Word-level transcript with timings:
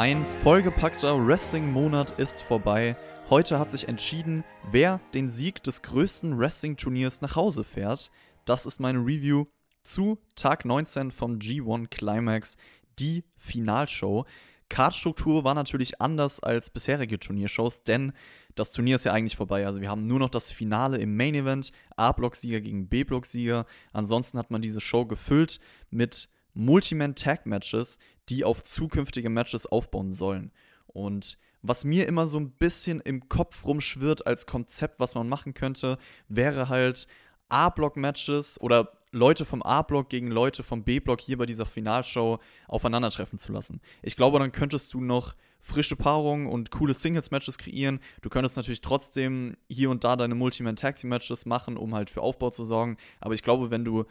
Ein 0.00 0.24
vollgepackter 0.24 1.26
Wrestling-Monat 1.26 2.12
ist 2.12 2.40
vorbei. 2.40 2.96
Heute 3.28 3.58
hat 3.58 3.70
sich 3.70 3.86
entschieden, 3.86 4.44
wer 4.70 4.98
den 5.12 5.28
Sieg 5.28 5.62
des 5.62 5.82
größten 5.82 6.38
Wrestling-Turniers 6.38 7.20
nach 7.20 7.36
Hause 7.36 7.64
fährt. 7.64 8.10
Das 8.46 8.64
ist 8.64 8.80
meine 8.80 9.00
Review 9.00 9.44
zu 9.82 10.16
Tag 10.36 10.64
19 10.64 11.10
vom 11.10 11.34
G1 11.34 11.88
Climax, 11.88 12.56
die 12.98 13.24
Finalshow. 13.36 14.24
Cardstruktur 14.70 15.44
war 15.44 15.52
natürlich 15.52 16.00
anders 16.00 16.40
als 16.40 16.70
bisherige 16.70 17.18
Turniershows, 17.18 17.82
denn 17.82 18.14
das 18.54 18.70
Turnier 18.70 18.94
ist 18.94 19.04
ja 19.04 19.12
eigentlich 19.12 19.36
vorbei. 19.36 19.66
Also 19.66 19.82
wir 19.82 19.90
haben 19.90 20.04
nur 20.04 20.18
noch 20.18 20.30
das 20.30 20.50
Finale 20.50 20.96
im 20.96 21.14
Main 21.14 21.34
Event, 21.34 21.72
A-Block-Sieger 21.96 22.62
gegen 22.62 22.88
B-Block-Sieger. 22.88 23.66
Ansonsten 23.92 24.38
hat 24.38 24.50
man 24.50 24.62
diese 24.62 24.80
Show 24.80 25.04
gefüllt 25.04 25.60
mit 25.90 26.30
Multiman-Tag-Matches, 26.54 27.98
die 28.30 28.44
auf 28.44 28.62
zukünftige 28.62 29.28
Matches 29.28 29.66
aufbauen 29.66 30.12
sollen. 30.12 30.52
Und 30.86 31.38
was 31.62 31.84
mir 31.84 32.08
immer 32.08 32.26
so 32.26 32.38
ein 32.38 32.52
bisschen 32.52 33.00
im 33.00 33.28
Kopf 33.28 33.64
rumschwirrt 33.66 34.26
als 34.26 34.46
Konzept, 34.46 34.98
was 34.98 35.14
man 35.14 35.28
machen 35.28 35.52
könnte, 35.52 35.98
wäre 36.28 36.68
halt 36.68 37.06
A-Block-Matches 37.48 38.60
oder 38.60 38.92
Leute 39.12 39.44
vom 39.44 39.62
A-Block 39.62 40.08
gegen 40.08 40.28
Leute 40.28 40.62
vom 40.62 40.84
B-Block 40.84 41.20
hier 41.20 41.36
bei 41.36 41.46
dieser 41.46 41.66
Finalshow 41.66 42.38
aufeinandertreffen 42.68 43.38
zu 43.38 43.52
lassen. 43.52 43.80
Ich 44.02 44.14
glaube, 44.14 44.38
dann 44.38 44.52
könntest 44.52 44.94
du 44.94 45.00
noch 45.00 45.34
frische 45.58 45.96
Paarungen 45.96 46.46
und 46.46 46.70
coole 46.70 46.94
Singles-Matches 46.94 47.58
kreieren. 47.58 48.00
Du 48.22 48.30
könntest 48.30 48.56
natürlich 48.56 48.80
trotzdem 48.80 49.56
hier 49.68 49.90
und 49.90 50.04
da 50.04 50.16
deine 50.16 50.36
Multi-Man-Tag-Team-Matches 50.36 51.44
machen, 51.44 51.76
um 51.76 51.94
halt 51.94 52.08
für 52.08 52.22
Aufbau 52.22 52.50
zu 52.50 52.64
sorgen. 52.64 52.96
Aber 53.20 53.34
ich 53.34 53.42
glaube, 53.42 53.70
wenn 53.70 53.84
du 53.84 54.04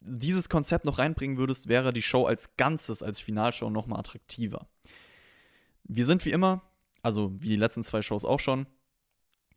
dieses 0.00 0.48
Konzept 0.48 0.84
noch 0.84 0.98
reinbringen 0.98 1.38
würdest, 1.38 1.68
wäre 1.68 1.92
die 1.92 2.02
Show 2.02 2.24
als 2.24 2.56
Ganzes, 2.56 3.02
als 3.02 3.18
Finalshow 3.20 3.70
nochmal 3.70 4.00
attraktiver. 4.00 4.68
Wir 5.84 6.04
sind 6.04 6.24
wie 6.24 6.30
immer, 6.30 6.62
also 7.02 7.32
wie 7.40 7.48
die 7.48 7.56
letzten 7.56 7.82
zwei 7.82 8.02
Shows 8.02 8.24
auch 8.24 8.40
schon, 8.40 8.66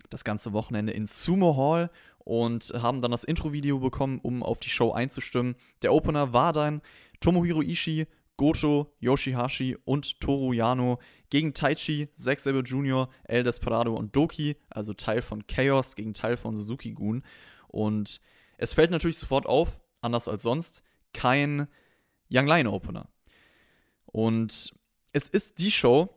das 0.10 0.24
ganze 0.24 0.54
Wochenende 0.54 0.94
in 0.94 1.06
Sumo 1.06 1.58
Hall 1.58 1.92
und 2.20 2.74
haben 2.76 3.02
dann 3.02 3.12
das 3.12 3.24
Intro-Video 3.24 3.80
bekommen, 3.80 4.20
um 4.22 4.44
auf 4.44 4.60
die 4.60 4.70
Show 4.70 4.92
einzustimmen. 4.92 5.56
Der 5.82 5.94
Opener 5.94 6.34
war 6.34 6.54
dann 6.54 6.82
Tomohiro 7.20 7.62
Ishii, 7.62 8.08
Goto, 8.38 8.94
Yoshihashi 9.00 9.78
und 9.86 10.20
Toru 10.20 10.54
Yano 10.54 11.00
gegen 11.30 11.54
Taichi, 11.54 12.10
Zack 12.16 12.40
Sabre 12.40 12.62
Jr., 12.62 13.10
El 13.24 13.44
Desperado 13.44 13.94
und 13.94 14.16
Doki, 14.16 14.58
also 14.70 14.94
Teil 14.94 15.22
von 15.22 15.46
Chaos 15.46 15.96
gegen 15.96 16.14
Teil 16.14 16.38
von 16.38 16.56
Suzuki-Gun. 16.56 17.24
Und 17.68 18.22
es 18.58 18.74
fällt 18.74 18.92
natürlich 18.92 19.18
sofort 19.18 19.46
auf, 19.46 19.80
anders 20.02 20.28
als 20.28 20.44
sonst, 20.44 20.84
kein 21.14 21.68
Young 22.32 22.48
Lion 22.48 22.68
Opener. 22.68 23.08
Und 24.06 24.74
es 25.14 25.30
ist 25.30 25.60
die 25.60 25.72
Show, 25.72 26.10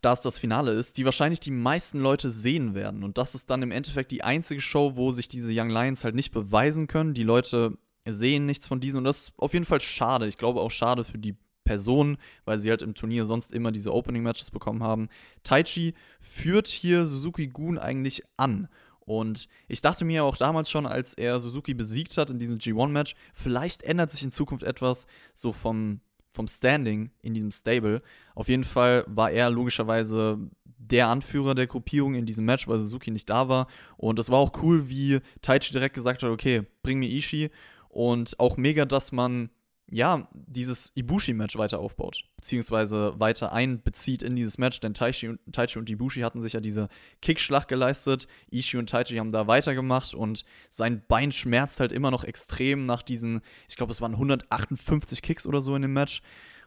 da 0.00 0.12
es 0.12 0.20
das 0.20 0.38
Finale 0.38 0.72
ist, 0.72 0.98
die 0.98 1.04
wahrscheinlich 1.04 1.40
die 1.40 1.50
meisten 1.50 2.00
Leute 2.00 2.30
sehen 2.30 2.74
werden. 2.74 3.02
Und 3.02 3.18
das 3.18 3.34
ist 3.34 3.50
dann 3.50 3.62
im 3.62 3.70
Endeffekt 3.70 4.10
die 4.10 4.22
einzige 4.22 4.60
Show, 4.60 4.96
wo 4.96 5.10
sich 5.10 5.28
diese 5.28 5.52
Young 5.52 5.70
Lions 5.70 6.04
halt 6.04 6.14
nicht 6.14 6.32
beweisen 6.32 6.86
können. 6.86 7.14
Die 7.14 7.24
Leute 7.24 7.78
sehen 8.06 8.46
nichts 8.46 8.66
von 8.66 8.80
diesen 8.80 8.98
und 8.98 9.04
das 9.04 9.28
ist 9.28 9.32
auf 9.38 9.52
jeden 9.52 9.64
Fall 9.64 9.80
schade. 9.80 10.26
Ich 10.26 10.38
glaube 10.38 10.60
auch 10.60 10.70
schade 10.70 11.04
für 11.04 11.18
die 11.18 11.36
Personen, 11.64 12.16
weil 12.46 12.58
sie 12.58 12.70
halt 12.70 12.80
im 12.80 12.94
Turnier 12.94 13.26
sonst 13.26 13.52
immer 13.52 13.72
diese 13.72 13.92
Opening-Matches 13.92 14.50
bekommen 14.50 14.82
haben. 14.82 15.10
Taichi 15.42 15.94
führt 16.18 16.66
hier 16.66 17.06
Suzuki 17.06 17.48
Gun 17.48 17.78
eigentlich 17.78 18.22
an. 18.38 18.68
Und 19.08 19.48
ich 19.68 19.80
dachte 19.80 20.04
mir 20.04 20.24
auch 20.24 20.36
damals 20.36 20.70
schon, 20.70 20.86
als 20.86 21.14
er 21.14 21.40
Suzuki 21.40 21.74
besiegt 21.74 22.16
hat 22.18 22.30
in 22.30 22.38
diesem 22.38 22.58
G1-Match, 22.58 23.14
vielleicht 23.32 23.82
ändert 23.82 24.10
sich 24.10 24.22
in 24.22 24.30
Zukunft 24.30 24.64
etwas 24.64 25.06
so 25.34 25.52
vom 25.52 26.00
vom 26.30 26.46
Standing 26.46 27.10
in 27.22 27.34
diesem 27.34 27.50
Stable. 27.50 28.02
Auf 28.34 28.48
jeden 28.48 28.62
Fall 28.62 29.02
war 29.08 29.30
er 29.30 29.50
logischerweise 29.50 30.38
der 30.64 31.08
Anführer 31.08 31.54
der 31.54 31.66
Gruppierung 31.66 32.14
in 32.14 32.26
diesem 32.26 32.44
Match, 32.44 32.68
weil 32.68 32.78
Suzuki 32.78 33.10
nicht 33.10 33.28
da 33.28 33.48
war. 33.48 33.66
Und 33.96 34.18
es 34.18 34.30
war 34.30 34.38
auch 34.38 34.52
cool, 34.62 34.88
wie 34.88 35.20
Taichi 35.42 35.72
direkt 35.72 35.94
gesagt 35.94 36.22
hat, 36.22 36.30
okay, 36.30 36.62
bring 36.82 36.98
mir 36.98 37.08
Ishii. 37.08 37.50
Und 37.88 38.38
auch 38.38 38.56
mega, 38.56 38.84
dass 38.84 39.10
man 39.10 39.50
ja, 39.90 40.28
dieses 40.32 40.92
Ibushi-Match 40.94 41.56
weiter 41.56 41.78
aufbaut, 41.78 42.24
beziehungsweise 42.36 43.18
weiter 43.18 43.52
einbezieht 43.52 44.22
in 44.22 44.36
dieses 44.36 44.58
Match, 44.58 44.80
denn 44.80 44.92
Taichi 44.92 45.28
und, 45.28 45.40
Taichi 45.50 45.78
und 45.78 45.88
Ibushi 45.88 46.20
hatten 46.20 46.42
sich 46.42 46.52
ja 46.52 46.60
diese 46.60 46.88
Kickschlacht 47.22 47.68
geleistet. 47.68 48.28
Ishii 48.50 48.78
und 48.78 48.90
Taichi 48.90 49.16
haben 49.16 49.32
da 49.32 49.46
weitergemacht 49.46 50.14
und 50.14 50.44
sein 50.68 51.02
Bein 51.08 51.32
schmerzt 51.32 51.80
halt 51.80 51.92
immer 51.92 52.10
noch 52.10 52.24
extrem 52.24 52.84
nach 52.84 53.02
diesen, 53.02 53.40
ich 53.68 53.76
glaube, 53.76 53.92
es 53.92 54.02
waren 54.02 54.12
158 54.12 55.22
Kicks 55.22 55.46
oder 55.46 55.62
so 55.62 55.74
in 55.74 55.82
dem 55.82 55.94
Match. 55.94 56.20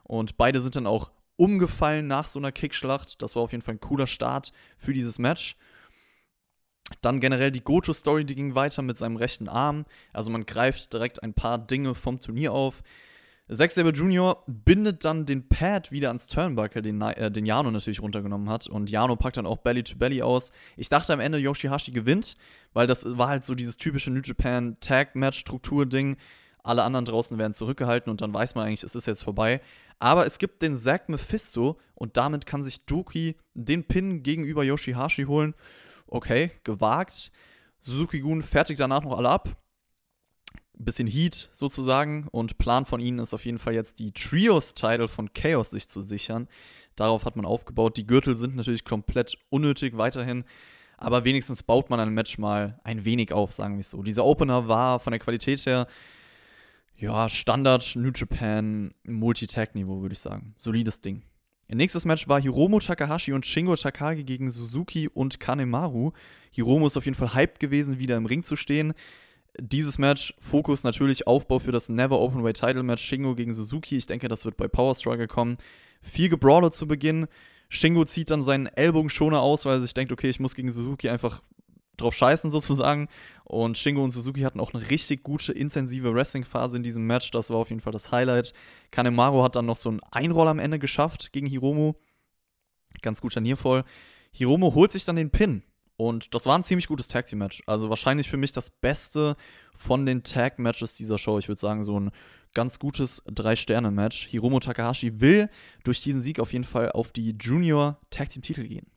Und 0.03 0.37
beide 0.37 0.59
sind 0.59 0.75
dann 0.75 0.87
auch 0.87 1.11
umgefallen 1.35 2.07
nach 2.07 2.27
so 2.27 2.39
einer 2.39 2.51
Kickschlacht. 2.51 3.21
Das 3.21 3.35
war 3.35 3.43
auf 3.43 3.51
jeden 3.51 3.61
Fall 3.61 3.75
ein 3.75 3.79
cooler 3.79 4.07
Start 4.07 4.51
für 4.77 4.93
dieses 4.93 5.19
Match. 5.19 5.55
Dann 7.01 7.19
generell 7.19 7.51
die 7.51 7.63
Goto-Story, 7.63 8.25
die 8.25 8.35
ging 8.35 8.55
weiter 8.55 8.81
mit 8.81 8.97
seinem 8.97 9.15
rechten 9.15 9.47
Arm. 9.47 9.85
Also 10.11 10.31
man 10.31 10.45
greift 10.45 10.91
direkt 10.91 11.23
ein 11.23 11.33
paar 11.33 11.59
Dinge 11.59 11.95
vom 11.95 12.19
Turnier 12.19 12.51
auf. 12.51 12.83
Zack 13.53 13.71
Sabre 13.71 13.91
Jr. 13.91 14.41
bindet 14.47 15.03
dann 15.03 15.25
den 15.25 15.49
Pad 15.49 15.91
wieder 15.91 16.07
ans 16.07 16.27
Turnbuckle, 16.27 16.81
den, 16.81 17.01
äh, 17.01 17.29
den 17.29 17.45
Jano 17.45 17.69
natürlich 17.69 18.01
runtergenommen 18.01 18.49
hat. 18.49 18.67
Und 18.67 18.89
Jano 18.89 19.17
packt 19.17 19.35
dann 19.35 19.45
auch 19.45 19.57
Belly 19.57 19.83
to 19.83 19.97
Belly 19.97 20.21
aus. 20.21 20.53
Ich 20.77 20.87
dachte 20.87 21.11
am 21.11 21.19
Ende, 21.19 21.37
Yoshihashi 21.37 21.91
gewinnt, 21.91 22.37
weil 22.71 22.87
das 22.87 23.17
war 23.17 23.27
halt 23.27 23.43
so 23.43 23.53
dieses 23.53 23.75
typische 23.75 24.09
New 24.09 24.21
Japan 24.23 24.77
Tag-Match-Struktur-Ding. 24.79 26.15
Alle 26.63 26.83
anderen 26.83 27.03
draußen 27.03 27.37
werden 27.37 27.53
zurückgehalten 27.53 28.09
und 28.09 28.21
dann 28.21 28.33
weiß 28.33 28.55
man 28.55 28.67
eigentlich, 28.67 28.83
es 28.83 28.95
ist 28.95 29.07
jetzt 29.07 29.23
vorbei. 29.23 29.59
Aber 29.99 30.25
es 30.25 30.37
gibt 30.37 30.61
den 30.61 30.73
Zack 30.73 31.09
Mephisto 31.09 31.77
und 31.93 32.15
damit 32.15 32.45
kann 32.45 32.63
sich 32.63 32.85
Doki 32.85 33.35
den 33.53 33.83
Pin 33.83 34.23
gegenüber 34.23 34.63
Yoshihashi 34.63 35.23
holen. 35.23 35.55
Okay, 36.07 36.51
gewagt. 36.63 37.33
Suzuki-Gun 37.81 38.43
fertigt 38.43 38.79
danach 38.79 39.03
noch 39.03 39.17
alle 39.17 39.29
ab 39.29 39.57
bisschen 40.77 41.07
Heat 41.07 41.49
sozusagen 41.51 42.27
und 42.31 42.57
Plan 42.57 42.85
von 42.85 42.99
ihnen 42.99 43.19
ist 43.19 43.33
auf 43.33 43.45
jeden 43.45 43.57
Fall 43.57 43.73
jetzt 43.73 43.99
die 43.99 44.11
Trios-Title 44.11 45.07
von 45.07 45.33
Chaos 45.33 45.71
sich 45.71 45.87
zu 45.87 46.01
sichern. 46.01 46.47
Darauf 46.95 47.25
hat 47.25 47.35
man 47.35 47.45
aufgebaut. 47.45 47.97
Die 47.97 48.07
Gürtel 48.07 48.35
sind 48.35 48.55
natürlich 48.55 48.83
komplett 48.83 49.37
unnötig 49.49 49.97
weiterhin, 49.97 50.43
aber 50.97 51.23
wenigstens 51.23 51.63
baut 51.63 51.89
man 51.89 51.99
ein 51.99 52.13
Match 52.13 52.37
mal 52.37 52.79
ein 52.83 53.05
wenig 53.05 53.33
auf, 53.33 53.51
sagen 53.51 53.75
wir 53.75 53.81
es 53.81 53.91
so. 53.91 54.03
Dieser 54.03 54.25
Opener 54.25 54.67
war 54.67 54.99
von 54.99 55.11
der 55.11 55.19
Qualität 55.19 55.65
her 55.65 55.87
ja, 56.97 57.27
Standard 57.29 57.95
New 57.95 58.11
Japan 58.13 58.93
Multi-Tag-Niveau, 59.05 60.01
würde 60.01 60.13
ich 60.13 60.19
sagen. 60.19 60.53
Solides 60.57 61.01
Ding. 61.01 61.23
Nächstes 61.67 62.05
Match 62.05 62.27
war 62.27 62.39
Hiromu 62.39 62.79
Takahashi 62.79 63.31
und 63.31 63.45
Shingo 63.45 63.75
Takagi 63.75 64.23
gegen 64.25 64.51
Suzuki 64.51 65.07
und 65.07 65.39
Kanemaru. 65.39 66.11
Hiromu 66.51 66.85
ist 66.85 66.97
auf 66.97 67.05
jeden 67.05 67.15
Fall 67.15 67.33
hyped 67.33 67.59
gewesen, 67.59 67.97
wieder 67.97 68.17
im 68.17 68.25
Ring 68.25 68.43
zu 68.43 68.55
stehen 68.55 68.93
dieses 69.59 69.97
Match, 69.97 70.33
Fokus 70.39 70.83
natürlich 70.83 71.27
Aufbau 71.27 71.59
für 71.59 71.71
das 71.71 71.89
Never 71.89 72.19
Openweight 72.19 72.59
Title 72.59 72.83
Match 72.83 73.03
Shingo 73.03 73.35
gegen 73.35 73.53
Suzuki. 73.53 73.97
Ich 73.97 74.05
denke, 74.05 74.27
das 74.27 74.45
wird 74.45 74.57
bei 74.57 74.67
Power 74.67 74.95
Struggle 74.95 75.27
kommen. 75.27 75.57
Viel 76.01 76.29
Gebrawler 76.29 76.71
zu 76.71 76.87
Beginn. 76.87 77.27
Shingo 77.69 78.05
zieht 78.05 78.31
dann 78.31 78.43
seinen 78.43 78.67
Ellbogenschoner 78.67 79.41
aus, 79.41 79.65
weil 79.65 79.77
er 79.77 79.81
sich 79.81 79.93
denkt, 79.93 80.11
okay, 80.11 80.29
ich 80.29 80.39
muss 80.39 80.55
gegen 80.55 80.71
Suzuki 80.71 81.09
einfach 81.09 81.41
drauf 81.97 82.15
scheißen 82.15 82.51
sozusagen. 82.51 83.07
Und 83.43 83.77
Shingo 83.77 84.03
und 84.03 84.11
Suzuki 84.11 84.41
hatten 84.41 84.59
auch 84.59 84.73
eine 84.73 84.89
richtig 84.89 85.23
gute, 85.23 85.51
intensive 85.51 86.13
Wrestling-Phase 86.13 86.77
in 86.77 86.83
diesem 86.83 87.05
Match. 87.05 87.31
Das 87.31 87.49
war 87.49 87.57
auf 87.57 87.69
jeden 87.69 87.81
Fall 87.81 87.93
das 87.93 88.11
Highlight. 88.11 88.53
Kanemaru 88.91 89.43
hat 89.43 89.55
dann 89.55 89.65
noch 89.65 89.77
so 89.77 89.89
einen 89.89 90.01
Einroll 90.11 90.47
am 90.47 90.59
Ende 90.59 90.79
geschafft 90.79 91.31
gegen 91.33 91.47
Hiromu. 91.47 91.93
Ganz 93.01 93.21
guter 93.21 93.41
Nierfall. 93.41 93.83
Hiromu 94.31 94.73
holt 94.73 94.91
sich 94.91 95.05
dann 95.05 95.15
den 95.15 95.29
Pin. 95.29 95.63
Und 96.01 96.33
das 96.33 96.47
war 96.47 96.57
ein 96.57 96.63
ziemlich 96.63 96.87
gutes 96.87 97.09
Tag 97.09 97.27
Team 97.27 97.37
Match. 97.37 97.61
Also 97.67 97.89
wahrscheinlich 97.89 98.27
für 98.27 98.37
mich 98.37 98.51
das 98.51 98.71
Beste 98.71 99.35
von 99.75 100.07
den 100.07 100.23
Tag 100.23 100.57
Matches 100.57 100.95
dieser 100.95 101.19
Show. 101.19 101.37
Ich 101.37 101.47
würde 101.47 101.61
sagen, 101.61 101.83
so 101.83 101.99
ein 101.99 102.09
ganz 102.55 102.79
gutes 102.79 103.21
Drei-Sterne-Match. 103.27 104.25
Hiromo 104.25 104.59
Takahashi 104.59 105.21
will 105.21 105.47
durch 105.83 106.01
diesen 106.01 106.19
Sieg 106.19 106.39
auf 106.39 106.53
jeden 106.53 106.63
Fall 106.63 106.91
auf 106.93 107.11
die 107.11 107.35
Junior 107.39 107.99
Tag 108.09 108.29
Team 108.29 108.41
Titel 108.41 108.63
gehen. 108.63 108.87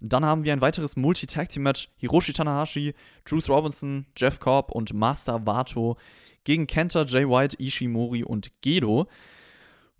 Dann 0.00 0.22
haben 0.26 0.44
wir 0.44 0.52
ein 0.52 0.60
weiteres 0.60 0.96
Multi-Tag 0.96 1.48
Team 1.48 1.62
Match. 1.62 1.88
Hiroshi 1.96 2.34
Tanahashi, 2.34 2.92
Bruce 3.24 3.48
Robinson, 3.48 4.04
Jeff 4.14 4.38
Cobb 4.38 4.70
und 4.70 4.92
Master 4.92 5.46
Wato 5.46 5.96
gegen 6.44 6.66
Kenta, 6.66 7.06
Jay 7.06 7.26
White, 7.26 7.56
Ishimori 7.58 8.22
und 8.22 8.50
Gedo. 8.60 9.06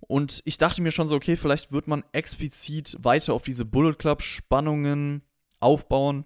Und 0.00 0.42
ich 0.44 0.58
dachte 0.58 0.82
mir 0.82 0.90
schon 0.90 1.06
so, 1.06 1.16
okay, 1.16 1.38
vielleicht 1.38 1.72
wird 1.72 1.88
man 1.88 2.04
explizit 2.12 2.98
weiter 3.00 3.32
auf 3.32 3.44
diese 3.44 3.64
Bullet 3.64 3.94
Club 3.94 4.20
Spannungen 4.20 5.22
aufbauen. 5.62 6.24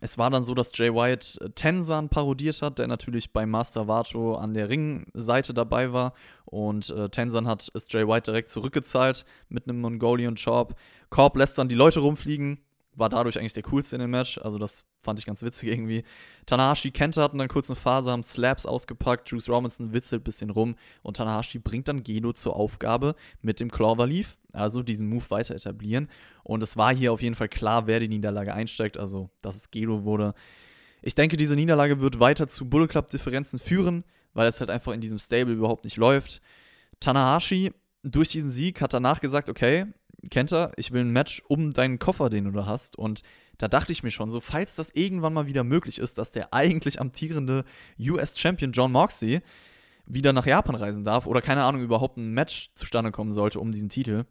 Es 0.00 0.18
war 0.18 0.30
dann 0.30 0.44
so, 0.44 0.54
dass 0.54 0.76
Jay 0.76 0.94
White 0.94 1.44
äh, 1.44 1.50
Tensan 1.50 2.08
parodiert 2.08 2.62
hat, 2.62 2.78
der 2.78 2.86
natürlich 2.86 3.32
bei 3.32 3.44
Master 3.44 3.88
Vato 3.88 4.36
an 4.36 4.54
der 4.54 4.68
Ringseite 4.68 5.52
dabei 5.52 5.92
war. 5.92 6.14
Und 6.44 6.90
äh, 6.90 7.08
Tensan 7.08 7.46
hat 7.46 7.68
es 7.74 7.86
Jay 7.90 8.06
White 8.06 8.30
direkt 8.30 8.50
zurückgezahlt 8.50 9.24
mit 9.48 9.68
einem 9.68 9.80
Mongolian 9.80 10.36
Chop. 10.36 10.74
Korb 11.10 11.36
lässt 11.36 11.58
dann 11.58 11.68
die 11.68 11.74
Leute 11.74 12.00
rumfliegen, 12.00 12.60
war 12.94 13.08
dadurch 13.08 13.38
eigentlich 13.38 13.52
der 13.52 13.64
coolste 13.64 13.96
in 13.96 14.00
dem 14.00 14.10
Match. 14.10 14.38
Also 14.38 14.58
das 14.58 14.84
Fand 15.02 15.18
ich 15.18 15.24
ganz 15.24 15.42
witzig 15.42 15.70
irgendwie. 15.70 16.04
Tanahashi, 16.44 16.90
Kenta 16.90 17.22
hatten 17.22 17.38
dann 17.38 17.48
kurz 17.48 17.70
eine 17.70 17.76
Phase, 17.76 18.10
haben 18.10 18.22
Slaps 18.22 18.66
ausgepackt, 18.66 19.30
Juice 19.30 19.48
Robinson 19.48 19.94
witzelt 19.94 20.20
ein 20.20 20.24
bisschen 20.24 20.50
rum 20.50 20.76
und 21.02 21.16
Tanahashi 21.16 21.58
bringt 21.58 21.88
dann 21.88 22.02
Gedo 22.02 22.32
zur 22.32 22.56
Aufgabe 22.56 23.14
mit 23.40 23.60
dem 23.60 23.70
Clover 23.70 24.06
Leaf, 24.06 24.36
also 24.52 24.82
diesen 24.82 25.08
Move 25.08 25.24
weiter 25.30 25.54
etablieren. 25.54 26.08
Und 26.44 26.62
es 26.62 26.76
war 26.76 26.94
hier 26.94 27.12
auf 27.12 27.22
jeden 27.22 27.34
Fall 27.34 27.48
klar, 27.48 27.86
wer 27.86 27.98
die 27.98 28.08
Niederlage 28.08 28.52
einsteigt, 28.52 28.98
also 28.98 29.30
dass 29.40 29.56
es 29.56 29.70
Gedo 29.70 30.04
wurde. 30.04 30.34
Ich 31.02 31.14
denke, 31.14 31.38
diese 31.38 31.56
Niederlage 31.56 32.00
wird 32.00 32.20
weiter 32.20 32.46
zu 32.46 32.68
Bull 32.68 32.86
Club-Differenzen 32.86 33.58
führen, 33.58 34.04
weil 34.34 34.48
es 34.48 34.60
halt 34.60 34.70
einfach 34.70 34.92
in 34.92 35.00
diesem 35.00 35.18
Stable 35.18 35.54
überhaupt 35.54 35.84
nicht 35.84 35.96
läuft. 35.96 36.42
Tanahashi 37.00 37.72
durch 38.02 38.28
diesen 38.28 38.50
Sieg 38.50 38.80
hat 38.80 38.92
danach 38.92 39.20
gesagt, 39.20 39.48
okay, 39.48 39.86
Kenta, 40.28 40.72
ich 40.76 40.92
will 40.92 41.02
ein 41.02 41.10
Match 41.10 41.42
um 41.48 41.72
deinen 41.72 41.98
Koffer, 41.98 42.28
den 42.28 42.44
du 42.44 42.50
da 42.50 42.66
hast. 42.66 42.96
Und 42.96 43.22
da 43.60 43.68
dachte 43.68 43.92
ich 43.92 44.02
mir 44.02 44.10
schon, 44.10 44.30
so 44.30 44.40
falls 44.40 44.76
das 44.76 44.90
irgendwann 44.94 45.34
mal 45.34 45.46
wieder 45.46 45.64
möglich 45.64 45.98
ist, 45.98 46.16
dass 46.16 46.30
der 46.30 46.54
eigentlich 46.54 46.98
amtierende 46.98 47.64
US-Champion 47.98 48.72
John 48.72 48.90
Moxley 48.90 49.42
wieder 50.06 50.32
nach 50.32 50.46
Japan 50.46 50.74
reisen 50.74 51.04
darf 51.04 51.26
oder 51.26 51.42
keine 51.42 51.64
Ahnung, 51.64 51.82
überhaupt 51.82 52.16
ein 52.16 52.32
Match 52.32 52.70
zustande 52.74 53.12
kommen 53.12 53.32
sollte 53.32 53.60
um 53.60 53.70
diesen 53.70 53.90
Titel, 53.90 54.24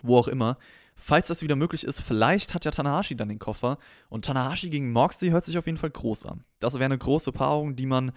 wo 0.00 0.16
auch 0.16 0.26
immer. 0.26 0.56
Falls 0.96 1.28
das 1.28 1.42
wieder 1.42 1.54
möglich 1.54 1.84
ist, 1.84 2.00
vielleicht 2.00 2.54
hat 2.54 2.64
ja 2.64 2.70
Tanahashi 2.70 3.14
dann 3.14 3.28
den 3.28 3.38
Koffer. 3.38 3.76
Und 4.08 4.24
Tanahashi 4.24 4.70
gegen 4.70 4.90
Moxley 4.90 5.30
hört 5.30 5.44
sich 5.44 5.58
auf 5.58 5.66
jeden 5.66 5.78
Fall 5.78 5.90
groß 5.90 6.24
an. 6.24 6.44
Das 6.60 6.74
wäre 6.74 6.86
eine 6.86 6.98
große 6.98 7.32
Paarung, 7.32 7.76
die 7.76 7.86
man 7.86 8.12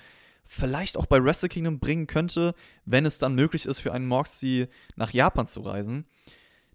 vielleicht 0.45 0.95
auch 0.95 1.05
bei 1.05 1.21
Wrestle 1.21 1.49
Kingdom 1.49 1.79
bringen 1.79 2.07
könnte, 2.07 2.55
wenn 2.85 3.05
es 3.05 3.17
dann 3.17 3.35
möglich 3.35 3.65
ist, 3.65 3.79
für 3.79 3.91
einen 3.91 4.07
Moxley 4.07 4.67
nach 4.95 5.11
Japan 5.11 5.47
zu 5.47 5.61
reisen. 5.61 6.05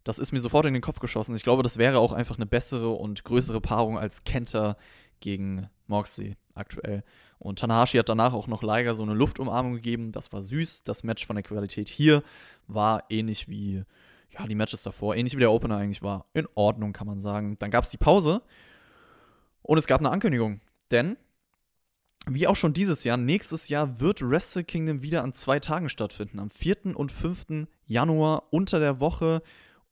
Das 0.09 0.19
ist 0.19 0.33
mir 0.33 0.41
sofort 0.41 0.65
in 0.65 0.73
den 0.73 0.81
Kopf 0.81 1.01
geschossen. 1.01 1.37
Ich 1.37 1.43
glaube, 1.43 1.63
das 1.63 1.77
wäre 1.77 1.99
auch 1.99 2.15
einfach 2.15 2.37
eine 2.37 2.47
bessere 2.47 2.89
und 2.89 3.25
größere 3.25 3.61
Paarung 3.61 3.99
als 3.99 4.25
Kenta 4.25 4.79
gegen 5.21 5.69
Moxley 5.87 6.39
aktuell. 6.55 7.05
Und 7.39 7.59
Tanahashi 7.59 7.99
hat 7.99 8.09
danach 8.09 8.33
auch 8.33 8.47
noch 8.47 8.63
Liger 8.63 8.95
so 8.95 9.03
eine 9.03 9.13
Luftumarmung 9.13 9.75
gegeben. 9.75 10.11
Das 10.11 10.33
war 10.33 10.43
süß. 10.43 10.85
Das 10.85 11.05
Match 11.05 11.27
von 11.27 11.37
der 11.37 11.43
Qualität 11.43 11.91
hier 11.91 12.23
war 12.69 13.05
ähnlich 13.11 13.51
wie 13.51 13.85
ja, 14.31 14.47
die 14.47 14.55
Matches 14.55 14.83
davor, 14.83 15.15
ähnlich 15.15 15.35
wie 15.35 15.41
der 15.41 15.53
Opener 15.53 15.77
eigentlich 15.77 16.01
war. 16.01 16.25
In 16.33 16.49
Ordnung, 16.55 16.95
kann 16.95 17.07
man 17.07 17.21
sagen. 17.21 17.57
Dann 17.59 17.71
gab 17.71 17.85
es 17.85 17.91
die 17.91 17.99
Pause 17.99 18.41
und 19.61 19.77
es 19.77 19.87
gab 19.87 20.01
eine 20.01 20.09
Ankündigung. 20.09 20.63
Denn 20.91 21.19
wie 22.27 22.47
auch 22.47 22.57
schon 22.57 22.73
dieses 22.73 23.05
Jahr, 23.05 23.19
nächstes 23.19 23.69
Jahr 23.69 24.01
wird 24.01 24.23
Wrestle 24.23 24.65
Kingdom 24.65 25.03
wieder 25.03 25.23
an 25.23 25.35
zwei 25.35 25.61
Tagen 25.61 25.91
stattfinden. 25.91 26.39
Am 26.39 26.49
4. 26.49 26.97
und 26.97 27.13
5. 27.13 27.67
Januar 27.85 28.45
unter 28.49 28.81
der 28.81 29.01
Woche. 29.01 29.43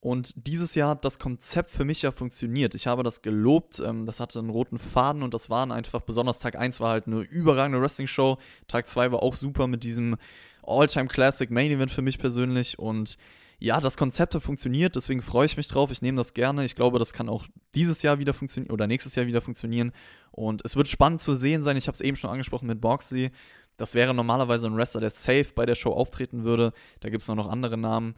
Und 0.00 0.46
dieses 0.46 0.74
Jahr 0.74 0.90
hat 0.90 1.04
das 1.04 1.18
Konzept 1.18 1.70
für 1.70 1.84
mich 1.84 2.02
ja 2.02 2.10
funktioniert. 2.10 2.74
Ich 2.74 2.86
habe 2.86 3.02
das 3.02 3.22
gelobt, 3.22 3.80
ähm, 3.80 4.06
das 4.06 4.20
hatte 4.20 4.38
einen 4.38 4.50
roten 4.50 4.78
Faden 4.78 5.22
und 5.22 5.34
das 5.34 5.50
waren 5.50 5.72
einfach, 5.72 6.02
besonders 6.02 6.38
Tag 6.38 6.56
1 6.56 6.80
war 6.80 6.90
halt 6.90 7.06
eine 7.06 7.20
überragende 7.20 7.80
Wrestling-Show. 7.80 8.38
Tag 8.68 8.88
2 8.88 9.12
war 9.12 9.22
auch 9.22 9.34
super 9.34 9.66
mit 9.66 9.82
diesem 9.82 10.16
All-Time 10.62 11.08
Classic 11.08 11.50
Main 11.50 11.72
Event 11.72 11.90
für 11.90 12.02
mich 12.02 12.18
persönlich. 12.18 12.78
Und 12.78 13.16
ja, 13.58 13.80
das 13.80 13.96
Konzept 13.96 14.34
hat 14.34 14.42
funktioniert, 14.42 14.96
deswegen 14.96 15.22
freue 15.22 15.46
ich 15.46 15.56
mich 15.56 15.68
drauf. 15.68 15.90
Ich 15.90 16.02
nehme 16.02 16.18
das 16.18 16.34
gerne. 16.34 16.64
Ich 16.64 16.76
glaube, 16.76 16.98
das 16.98 17.12
kann 17.12 17.28
auch 17.28 17.46
dieses 17.74 18.02
Jahr 18.02 18.18
wieder 18.18 18.34
funktionieren 18.34 18.72
oder 18.72 18.86
nächstes 18.86 19.14
Jahr 19.14 19.26
wieder 19.26 19.40
funktionieren. 19.40 19.92
Und 20.30 20.62
es 20.64 20.76
wird 20.76 20.88
spannend 20.88 21.22
zu 21.22 21.34
sehen 21.34 21.62
sein. 21.62 21.76
Ich 21.76 21.86
habe 21.88 21.94
es 21.94 22.02
eben 22.02 22.16
schon 22.16 22.30
angesprochen 22.30 22.66
mit 22.66 22.80
Boxley. 22.80 23.30
Das 23.78 23.94
wäre 23.94 24.12
normalerweise 24.14 24.66
ein 24.66 24.76
Wrestler, 24.76 25.00
der 25.00 25.10
safe 25.10 25.46
bei 25.54 25.64
der 25.64 25.74
Show 25.74 25.92
auftreten 25.92 26.44
würde. 26.44 26.72
Da 27.00 27.08
gibt 27.08 27.22
es 27.22 27.28
noch 27.28 27.48
andere 27.48 27.78
Namen. 27.78 28.14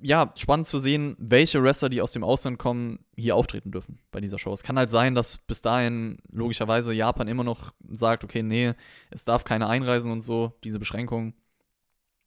Ja, 0.00 0.32
spannend 0.36 0.66
zu 0.66 0.78
sehen, 0.78 1.16
welche 1.18 1.62
Wrestler, 1.62 1.88
die 1.88 2.00
aus 2.00 2.12
dem 2.12 2.22
Ausland 2.22 2.58
kommen, 2.58 3.00
hier 3.16 3.34
auftreten 3.34 3.72
dürfen 3.72 3.98
bei 4.12 4.20
dieser 4.20 4.38
Show. 4.38 4.52
Es 4.52 4.62
kann 4.62 4.78
halt 4.78 4.90
sein, 4.90 5.16
dass 5.16 5.38
bis 5.38 5.60
dahin 5.60 6.18
logischerweise 6.30 6.92
Japan 6.92 7.26
immer 7.26 7.42
noch 7.42 7.72
sagt, 7.88 8.22
okay, 8.22 8.44
nee, 8.44 8.74
es 9.10 9.24
darf 9.24 9.42
keine 9.42 9.66
einreisen 9.66 10.12
und 10.12 10.20
so, 10.20 10.52
diese 10.62 10.78
Beschränkungen. 10.78 11.34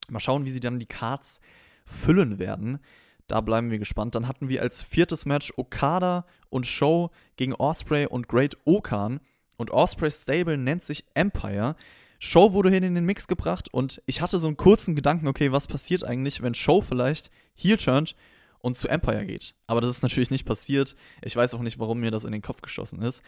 Mal 0.09 0.19
schauen, 0.19 0.45
wie 0.45 0.51
sie 0.51 0.59
dann 0.59 0.79
die 0.79 0.85
Cards 0.85 1.39
füllen 1.85 2.39
werden. 2.39 2.79
Da 3.27 3.39
bleiben 3.39 3.71
wir 3.71 3.79
gespannt. 3.79 4.15
Dann 4.15 4.27
hatten 4.27 4.50
wir 4.50 4.62
als 4.62 4.81
viertes 4.81 5.25
Match 5.25 5.53
Okada 5.56 6.25
und 6.50 6.68
Show 6.68 7.12
gegen 7.38 7.53
Osprey 7.53 8.06
und 8.06 8.27
Great 8.27 8.57
Okan. 8.65 9.21
Und 9.56 9.71
Ospreys 9.71 10.23
Stable 10.23 10.57
nennt 10.57 10.83
sich 10.83 11.06
Empire. 11.13 11.77
Show 12.23 12.53
wurde 12.53 12.69
hin 12.69 12.83
in 12.83 12.94
den 12.94 13.06
Mix 13.06 13.27
gebracht 13.27 13.73
und 13.73 14.00
ich 14.06 14.21
hatte 14.21 14.39
so 14.39 14.45
einen 14.45 14.56
kurzen 14.56 14.95
Gedanken, 14.95 15.27
okay, 15.27 15.51
was 15.51 15.65
passiert 15.65 16.03
eigentlich, 16.03 16.44
wenn 16.44 16.53
Show 16.53 16.81
vielleicht 16.81 17.31
heel 17.56 17.77
turnt 17.77 18.15
und 18.59 18.77
zu 18.77 18.88
Empire 18.88 19.25
geht. 19.25 19.56
Aber 19.65 19.81
das 19.81 19.89
ist 19.89 20.03
natürlich 20.03 20.29
nicht 20.29 20.45
passiert. 20.45 20.95
Ich 21.23 21.35
weiß 21.35 21.56
auch 21.56 21.62
nicht, 21.62 21.79
warum 21.79 22.00
mir 22.00 22.12
das 22.12 22.23
in 22.23 22.31
den 22.31 22.44
Kopf 22.44 22.62
geschossen 22.62 23.01
ist. 23.01 23.23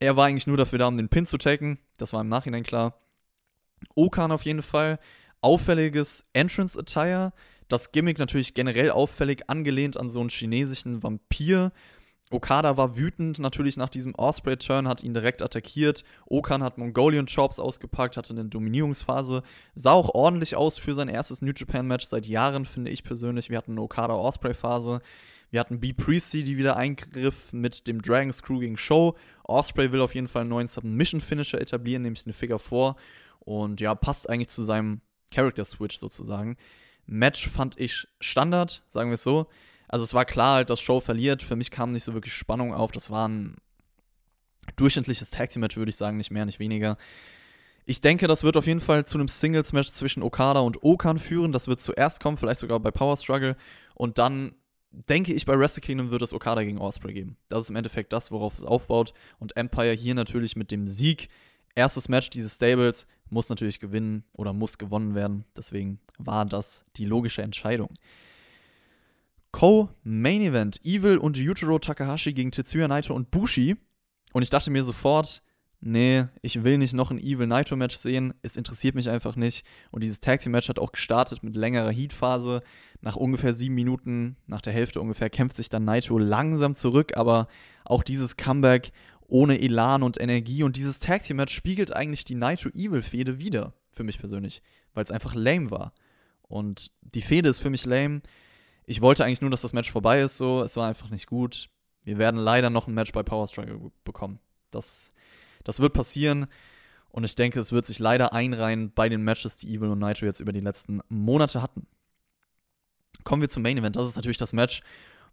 Er 0.00 0.16
war 0.16 0.26
eigentlich 0.26 0.48
nur 0.48 0.56
dafür 0.56 0.80
da, 0.80 0.88
um 0.88 0.96
den 0.96 1.08
Pin 1.08 1.24
zu 1.24 1.38
taken. 1.38 1.78
Das 1.98 2.12
war 2.12 2.20
im 2.20 2.26
Nachhinein 2.26 2.64
klar. 2.64 3.00
Okan 3.94 4.32
auf 4.32 4.44
jeden 4.44 4.62
Fall 4.62 4.98
auffälliges 5.40 6.28
Entrance-Attire. 6.32 7.32
Das 7.68 7.92
Gimmick 7.92 8.18
natürlich 8.18 8.54
generell 8.54 8.90
auffällig, 8.90 9.48
angelehnt 9.48 9.96
an 9.96 10.10
so 10.10 10.18
einen 10.18 10.30
chinesischen 10.30 11.04
Vampir. 11.04 11.70
Okada 12.30 12.76
war 12.76 12.96
wütend 12.96 13.38
natürlich 13.38 13.76
nach 13.76 13.88
diesem 13.88 14.14
Osprey-Turn, 14.14 14.86
hat 14.86 15.02
ihn 15.02 15.14
direkt 15.14 15.42
attackiert. 15.42 16.04
Okan 16.26 16.62
hat 16.62 16.76
Mongolian 16.76 17.26
Chops 17.26 17.58
ausgepackt, 17.58 18.16
hatte 18.16 18.34
eine 18.34 18.44
Dominierungsphase. 18.44 19.42
Sah 19.74 19.92
auch 19.92 20.14
ordentlich 20.14 20.54
aus 20.54 20.78
für 20.78 20.94
sein 20.94 21.08
erstes 21.08 21.40
New 21.40 21.52
Japan-Match 21.56 22.06
seit 22.06 22.26
Jahren, 22.26 22.66
finde 22.66 22.90
ich 22.90 23.02
persönlich. 23.02 23.48
Wir 23.48 23.56
hatten 23.56 23.72
eine 23.72 23.82
Okada-Osprey-Phase. 23.82 25.00
Wir 25.50 25.60
hatten 25.60 25.80
B. 25.80 25.94
Priesty, 25.94 26.44
die 26.44 26.58
wieder 26.58 26.76
eingriff 26.76 27.52
mit 27.52 27.86
dem 27.88 28.02
Dragon 28.02 28.32
Screw 28.32 28.58
gegen 28.58 28.76
Show. 28.76 29.16
Osprey 29.44 29.92
will 29.92 30.02
auf 30.02 30.14
jeden 30.14 30.28
Fall 30.28 30.42
einen 30.42 30.50
neuen 30.50 30.66
Submission-Finisher 30.66 31.60
etablieren, 31.60 32.02
nämlich 32.02 32.26
eine 32.26 32.34
Figure 32.34 32.58
4. 32.58 32.96
Und 33.40 33.80
ja, 33.80 33.94
passt 33.94 34.28
eigentlich 34.28 34.48
zu 34.48 34.62
seinem 34.62 35.00
Character 35.32 35.64
Switch 35.64 35.96
sozusagen. 35.96 36.56
Match 37.06 37.48
fand 37.48 37.80
ich 37.80 38.06
Standard, 38.20 38.84
sagen 38.90 39.08
wir 39.08 39.14
es 39.14 39.22
so. 39.22 39.46
Also 39.88 40.04
es 40.04 40.14
war 40.14 40.24
klar 40.24 40.56
halt, 40.56 40.70
dass 40.70 40.80
Show 40.80 41.00
verliert. 41.00 41.42
Für 41.42 41.56
mich 41.56 41.70
kam 41.70 41.92
nicht 41.92 42.04
so 42.04 42.14
wirklich 42.14 42.34
Spannung 42.34 42.74
auf. 42.74 42.92
Das 42.92 43.10
war 43.10 43.28
ein 43.28 43.56
durchschnittliches 44.76 45.30
Tag 45.30 45.48
Team 45.50 45.60
Match, 45.60 45.76
würde 45.76 45.90
ich 45.90 45.96
sagen, 45.96 46.16
nicht 46.16 46.30
mehr, 46.30 46.44
nicht 46.44 46.58
weniger. 46.58 46.98
Ich 47.86 48.02
denke, 48.02 48.26
das 48.26 48.44
wird 48.44 48.58
auf 48.58 48.66
jeden 48.66 48.80
Fall 48.80 49.06
zu 49.06 49.16
einem 49.16 49.28
Singles 49.28 49.72
Match 49.72 49.88
zwischen 49.90 50.22
Okada 50.22 50.60
und 50.60 50.82
Okan 50.82 51.18
führen. 51.18 51.52
Das 51.52 51.68
wird 51.68 51.80
zuerst 51.80 52.20
kommen, 52.20 52.36
vielleicht 52.36 52.60
sogar 52.60 52.78
bei 52.80 52.90
Power 52.90 53.16
Struggle. 53.16 53.56
Und 53.94 54.18
dann 54.18 54.54
denke 54.90 55.32
ich, 55.32 55.46
bei 55.46 55.58
Wrestle 55.58 55.80
Kingdom 55.80 56.10
wird 56.10 56.20
es 56.22 56.34
Okada 56.34 56.62
gegen 56.62 56.78
Osprey 56.78 57.14
geben. 57.14 57.36
Das 57.48 57.64
ist 57.64 57.70
im 57.70 57.76
Endeffekt 57.76 58.12
das, 58.12 58.30
worauf 58.30 58.54
es 58.54 58.64
aufbaut. 58.64 59.14
Und 59.38 59.56
Empire 59.56 59.92
hier 59.92 60.14
natürlich 60.14 60.54
mit 60.54 60.70
dem 60.70 60.86
Sieg 60.86 61.28
erstes 61.74 62.08
Match 62.08 62.30
dieses 62.30 62.56
Stables 62.56 63.06
muss 63.30 63.48
natürlich 63.48 63.80
gewinnen 63.80 64.24
oder 64.32 64.52
muss 64.52 64.78
gewonnen 64.78 65.14
werden. 65.14 65.44
Deswegen 65.56 66.00
war 66.18 66.44
das 66.44 66.84
die 66.96 67.04
logische 67.04 67.42
Entscheidung. 67.42 67.90
Co-Main 69.52 70.42
Event: 70.42 70.80
Evil 70.84 71.18
und 71.18 71.36
Yujiro 71.36 71.78
Takahashi 71.78 72.32
gegen 72.32 72.50
Tetsuya 72.50 72.88
Naito 72.88 73.14
und 73.14 73.30
Bushi. 73.30 73.76
Und 74.32 74.42
ich 74.42 74.50
dachte 74.50 74.70
mir 74.70 74.84
sofort, 74.84 75.42
nee, 75.80 76.26
ich 76.42 76.64
will 76.64 76.78
nicht 76.78 76.94
noch 76.94 77.10
ein 77.10 77.18
Evil 77.18 77.46
Naito 77.46 77.76
Match 77.76 77.96
sehen. 77.96 78.34
Es 78.42 78.56
interessiert 78.56 78.94
mich 78.94 79.08
einfach 79.08 79.36
nicht. 79.36 79.64
Und 79.90 80.02
dieses 80.02 80.20
Tag 80.20 80.40
Team 80.40 80.52
Match 80.52 80.68
hat 80.68 80.78
auch 80.78 80.92
gestartet 80.92 81.42
mit 81.42 81.56
längerer 81.56 81.90
Heat-Phase. 81.90 82.62
Nach 83.00 83.16
ungefähr 83.16 83.54
sieben 83.54 83.74
Minuten, 83.74 84.36
nach 84.46 84.60
der 84.60 84.72
Hälfte 84.72 85.00
ungefähr, 85.00 85.30
kämpft 85.30 85.56
sich 85.56 85.68
dann 85.68 85.84
Naito 85.84 86.18
langsam 86.18 86.74
zurück. 86.74 87.16
Aber 87.16 87.48
auch 87.84 88.02
dieses 88.02 88.36
Comeback 88.36 88.92
ohne 89.28 89.60
Elan 89.60 90.02
und 90.02 90.20
Energie. 90.20 90.62
Und 90.62 90.76
dieses 90.76 90.98
Tag 90.98 91.22
Team 91.22 91.36
Match 91.36 91.54
spiegelt 91.54 91.94
eigentlich 91.94 92.24
die 92.24 92.34
Nitro 92.34 92.70
Evil 92.70 93.02
Fehde 93.02 93.38
wieder, 93.38 93.74
für 93.90 94.04
mich 94.04 94.18
persönlich, 94.18 94.62
weil 94.94 95.04
es 95.04 95.10
einfach 95.10 95.34
lame 95.34 95.70
war. 95.70 95.92
Und 96.42 96.90
die 97.02 97.22
Fehde 97.22 97.48
ist 97.48 97.58
für 97.58 97.70
mich 97.70 97.84
lame. 97.84 98.22
Ich 98.90 99.02
wollte 99.02 99.22
eigentlich 99.22 99.42
nur, 99.42 99.50
dass 99.50 99.60
das 99.60 99.74
Match 99.74 99.92
vorbei 99.92 100.22
ist, 100.22 100.38
so. 100.38 100.62
Es 100.62 100.74
war 100.78 100.88
einfach 100.88 101.10
nicht 101.10 101.26
gut. 101.26 101.68
Wir 102.04 102.16
werden 102.16 102.40
leider 102.40 102.70
noch 102.70 102.88
ein 102.88 102.94
Match 102.94 103.12
bei 103.12 103.22
Power 103.22 103.46
Struggle 103.46 103.92
bekommen. 104.02 104.40
Das, 104.70 105.12
das 105.62 105.78
wird 105.78 105.92
passieren. 105.92 106.46
Und 107.10 107.24
ich 107.24 107.34
denke, 107.34 107.60
es 107.60 107.70
wird 107.70 107.84
sich 107.84 107.98
leider 107.98 108.32
einreihen 108.32 108.90
bei 108.94 109.10
den 109.10 109.20
Matches, 109.22 109.58
die 109.58 109.74
Evil 109.74 109.90
und 109.90 109.98
Nitro 109.98 110.24
jetzt 110.24 110.40
über 110.40 110.52
die 110.54 110.60
letzten 110.60 111.02
Monate 111.10 111.60
hatten. 111.60 111.86
Kommen 113.24 113.42
wir 113.42 113.50
zum 113.50 113.62
Main 113.62 113.76
Event. 113.76 113.96
Das 113.96 114.08
ist 114.08 114.16
natürlich 114.16 114.38
das 114.38 114.54
Match, 114.54 114.80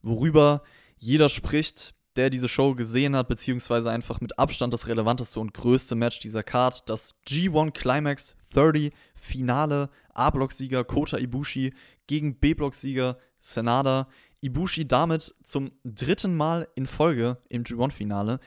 worüber 0.02 0.62
jeder 0.98 1.30
spricht, 1.30 1.96
der 2.18 2.30
diese 2.30 2.50
Show 2.50 2.76
gesehen 2.76 3.16
hat, 3.16 3.30
beziehungsweise 3.30 3.90
einfach 3.90 4.20
mit 4.20 4.38
Abstand 4.38 4.74
das 4.74 4.88
relevanteste 4.88 5.40
und 5.40 5.54
größte 5.54 5.96
Match 5.96 6.20
dieser 6.20 6.44
Card, 6.44 6.90
das 6.90 7.16
G1 7.26 7.72
Climax 7.72 8.36
30 8.54 8.92
Finale 9.16 9.90
A-Block-Sieger 10.14 10.84
Kota 10.84 11.18
Ibushi 11.18 11.74
gegen 12.08 12.36
B-Block-Sieger 12.36 13.18
Senada. 13.52 14.08
Ibushi 14.42 14.88
damit 14.88 15.34
zum 15.44 15.72
dritten 15.84 16.36
Mal 16.36 16.68
in 16.75 16.86
Folge 16.86 17.38
im 17.50 17.64
G1-Finale. 17.64 18.40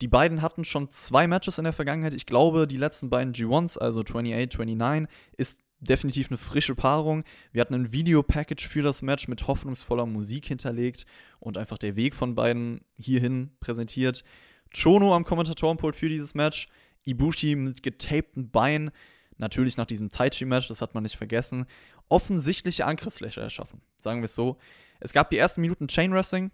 Die 0.00 0.08
beiden 0.08 0.42
hatten 0.42 0.64
schon 0.64 0.90
zwei 0.90 1.26
Matches 1.26 1.58
in 1.58 1.64
der 1.64 1.72
Vergangenheit. 1.72 2.14
Ich 2.14 2.26
glaube, 2.26 2.66
die 2.66 2.76
letzten 2.76 3.10
beiden 3.10 3.32
G1s, 3.32 3.78
also 3.78 4.00
28, 4.00 4.58
29, 4.58 5.08
ist 5.36 5.60
definitiv 5.80 6.30
eine 6.30 6.38
frische 6.38 6.74
Paarung. 6.74 7.24
Wir 7.52 7.60
hatten 7.60 7.74
ein 7.74 7.92
Videopackage 7.92 8.66
für 8.66 8.82
das 8.82 9.02
Match 9.02 9.28
mit 9.28 9.46
hoffnungsvoller 9.46 10.06
Musik 10.06 10.46
hinterlegt 10.46 11.04
und 11.38 11.58
einfach 11.58 11.78
der 11.78 11.94
Weg 11.96 12.14
von 12.14 12.34
beiden 12.34 12.80
hierhin 12.96 13.50
präsentiert. 13.60 14.24
Chono 14.76 15.14
am 15.14 15.24
Kommentatorenpult 15.24 15.94
für 15.94 16.08
dieses 16.08 16.34
Match. 16.34 16.68
Ibushi 17.04 17.54
mit 17.54 17.82
getapten 17.82 18.50
Beinen. 18.50 18.90
Natürlich 19.38 19.76
nach 19.76 19.86
diesem 19.86 20.10
Taichi-Match, 20.10 20.68
das 20.68 20.80
hat 20.80 20.94
man 20.94 21.02
nicht 21.02 21.16
vergessen. 21.16 21.66
Offensichtliche 22.08 22.86
Angriffsfläche 22.86 23.40
erschaffen, 23.40 23.80
sagen 23.96 24.20
wir 24.20 24.26
es 24.26 24.34
so. 24.34 24.58
Es 25.00 25.12
gab 25.12 25.30
die 25.30 25.38
ersten 25.38 25.60
Minuten 25.60 25.88
Chain 25.88 26.12
Wrestling. 26.12 26.50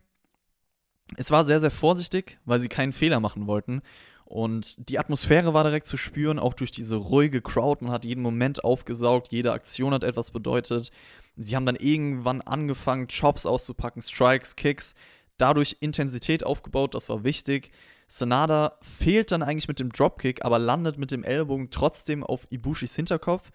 Es 1.17 1.31
war 1.31 1.45
sehr, 1.45 1.61
sehr 1.61 1.71
vorsichtig, 1.71 2.39
weil 2.45 2.61
sie 2.61 2.69
keinen 2.69 2.93
Fehler 2.93 3.21
machen 3.21 3.47
wollten. 3.47 3.83
Und 4.25 4.89
die 4.89 5.01
Atmosphäre 5.01 5.55
war 5.55 5.65
direkt 5.65 5.89
zu 5.89 5.97
spüren, 5.97 6.39
auch 6.39 6.55
durch 6.55 6.71
diese 6.71 6.95
ruhige 6.95 7.43
Crowd. 7.43 7.85
Man 7.85 7.93
hat 7.93 8.05
jeden 8.05 8.23
Moment 8.23 8.63
aufgesaugt, 8.63 9.33
jede 9.33 9.53
Aktion 9.53 9.93
hat 9.93 10.05
etwas 10.05 10.31
bedeutet. 10.31 10.93
Sie 11.37 11.57
haben 11.57 11.67
dann 11.67 11.77
irgendwann 11.77 12.41
angefangen, 12.41 13.09
Chops 13.09 13.45
auszupacken, 13.45 14.03
Strikes, 14.03 14.55
Kicks, 14.55 14.95
dadurch 15.37 15.79
Intensität 15.81 16.45
aufgebaut, 16.45 16.95
das 16.95 17.09
war 17.09 17.25
wichtig. 17.25 17.73
Sanada 18.13 18.77
fehlt 18.83 19.31
dann 19.31 19.43
eigentlich 19.43 19.69
mit 19.69 19.81
dem 19.81 19.91
Dropkick, 19.91 20.45
aber 20.45 20.59
landet 20.59 20.99
mit 20.99 21.11
dem 21.11 21.25
Ellbogen 21.25 21.71
trotzdem 21.71 22.23
auf 22.23 22.47
Ibushis 22.51 22.95
Hinterkopf. 22.95 23.51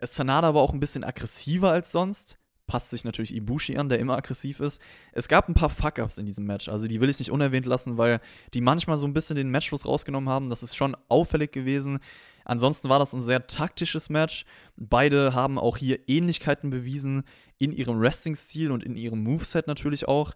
Sanada 0.00 0.54
war 0.54 0.62
auch 0.62 0.72
ein 0.72 0.80
bisschen 0.80 1.02
aggressiver 1.02 1.72
als 1.72 1.90
sonst 1.90 2.38
passt 2.70 2.90
sich 2.90 3.02
natürlich 3.02 3.34
Ibushi 3.34 3.76
an, 3.76 3.88
der 3.88 3.98
immer 3.98 4.16
aggressiv 4.16 4.60
ist. 4.60 4.80
Es 5.10 5.26
gab 5.26 5.48
ein 5.48 5.54
paar 5.54 5.70
Fuck-Ups 5.70 6.18
in 6.18 6.26
diesem 6.26 6.46
Match, 6.46 6.68
also 6.68 6.86
die 6.86 7.00
will 7.00 7.10
ich 7.10 7.18
nicht 7.18 7.32
unerwähnt 7.32 7.66
lassen, 7.66 7.98
weil 7.98 8.20
die 8.54 8.60
manchmal 8.60 8.96
so 8.96 9.08
ein 9.08 9.12
bisschen 9.12 9.34
den 9.34 9.50
Matchfluss 9.50 9.84
rausgenommen 9.84 10.28
haben. 10.28 10.50
Das 10.50 10.62
ist 10.62 10.76
schon 10.76 10.96
auffällig 11.08 11.50
gewesen. 11.50 11.98
Ansonsten 12.44 12.88
war 12.88 13.00
das 13.00 13.12
ein 13.12 13.24
sehr 13.24 13.48
taktisches 13.48 14.08
Match. 14.08 14.44
Beide 14.76 15.34
haben 15.34 15.58
auch 15.58 15.76
hier 15.76 15.98
Ähnlichkeiten 16.08 16.70
bewiesen 16.70 17.24
in 17.58 17.72
ihrem 17.72 18.00
Wrestling-Stil 18.00 18.70
und 18.70 18.84
in 18.84 18.94
ihrem 18.94 19.24
Moveset 19.24 19.66
natürlich 19.66 20.06
auch. 20.06 20.34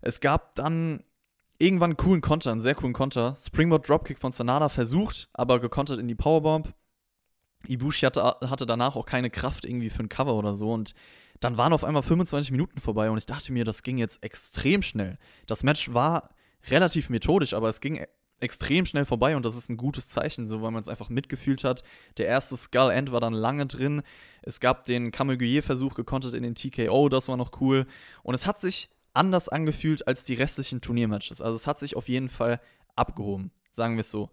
Es 0.00 0.20
gab 0.20 0.56
dann 0.56 1.04
irgendwann 1.62 1.90
einen 1.90 1.96
coolen 1.96 2.20
Konter, 2.20 2.50
einen 2.50 2.60
sehr 2.60 2.74
coolen 2.74 2.92
Konter. 2.92 3.36
Springboard 3.38 3.88
Dropkick 3.88 4.18
von 4.18 4.32
Sanada 4.32 4.68
versucht, 4.68 5.28
aber 5.32 5.60
gekontert 5.60 5.98
in 5.98 6.08
die 6.08 6.14
Powerbomb. 6.14 6.74
Ibushi 7.68 8.04
hatte, 8.04 8.22
hatte 8.22 8.66
danach 8.66 8.96
auch 8.96 9.06
keine 9.06 9.30
Kraft 9.30 9.64
irgendwie 9.64 9.88
für 9.88 10.02
ein 10.02 10.08
Cover 10.08 10.34
oder 10.34 10.54
so 10.54 10.72
und 10.72 10.94
dann 11.38 11.56
waren 11.56 11.72
auf 11.72 11.84
einmal 11.84 12.02
25 12.02 12.50
Minuten 12.50 12.80
vorbei 12.80 13.10
und 13.10 13.18
ich 13.18 13.26
dachte 13.26 13.52
mir, 13.52 13.64
das 13.64 13.84
ging 13.84 13.98
jetzt 13.98 14.22
extrem 14.24 14.82
schnell. 14.82 15.18
Das 15.46 15.62
Match 15.62 15.92
war 15.94 16.30
relativ 16.68 17.10
methodisch, 17.10 17.54
aber 17.54 17.68
es 17.68 17.80
ging 17.80 17.96
e-, 17.96 18.06
extrem 18.40 18.84
schnell 18.84 19.04
vorbei 19.04 19.36
und 19.36 19.44
das 19.44 19.56
ist 19.56 19.68
ein 19.68 19.76
gutes 19.76 20.08
Zeichen, 20.08 20.48
so 20.48 20.62
weil 20.62 20.72
man 20.72 20.82
es 20.82 20.88
einfach 20.88 21.08
mitgefühlt 21.08 21.62
hat. 21.62 21.84
Der 22.16 22.26
erste 22.26 22.56
Skull 22.56 22.90
End 22.90 23.12
war 23.12 23.20
dann 23.20 23.34
lange 23.34 23.66
drin. 23.66 24.02
Es 24.42 24.58
gab 24.58 24.84
den 24.84 25.12
Kameguye-Versuch 25.12 25.94
gekontert 25.94 26.34
in 26.34 26.42
den 26.42 26.56
TKO, 26.56 27.08
das 27.08 27.28
war 27.28 27.36
noch 27.36 27.60
cool. 27.60 27.86
Und 28.24 28.34
es 28.34 28.46
hat 28.46 28.60
sich 28.60 28.88
anders 29.14 29.48
angefühlt 29.48 30.06
als 30.06 30.24
die 30.24 30.34
restlichen 30.34 30.80
Turniermatches. 30.80 31.42
Also 31.42 31.56
es 31.56 31.66
hat 31.66 31.78
sich 31.78 31.96
auf 31.96 32.08
jeden 32.08 32.28
Fall 32.28 32.60
abgehoben, 32.96 33.50
sagen 33.70 33.96
wir 33.96 34.02
es 34.02 34.10
so. 34.10 34.30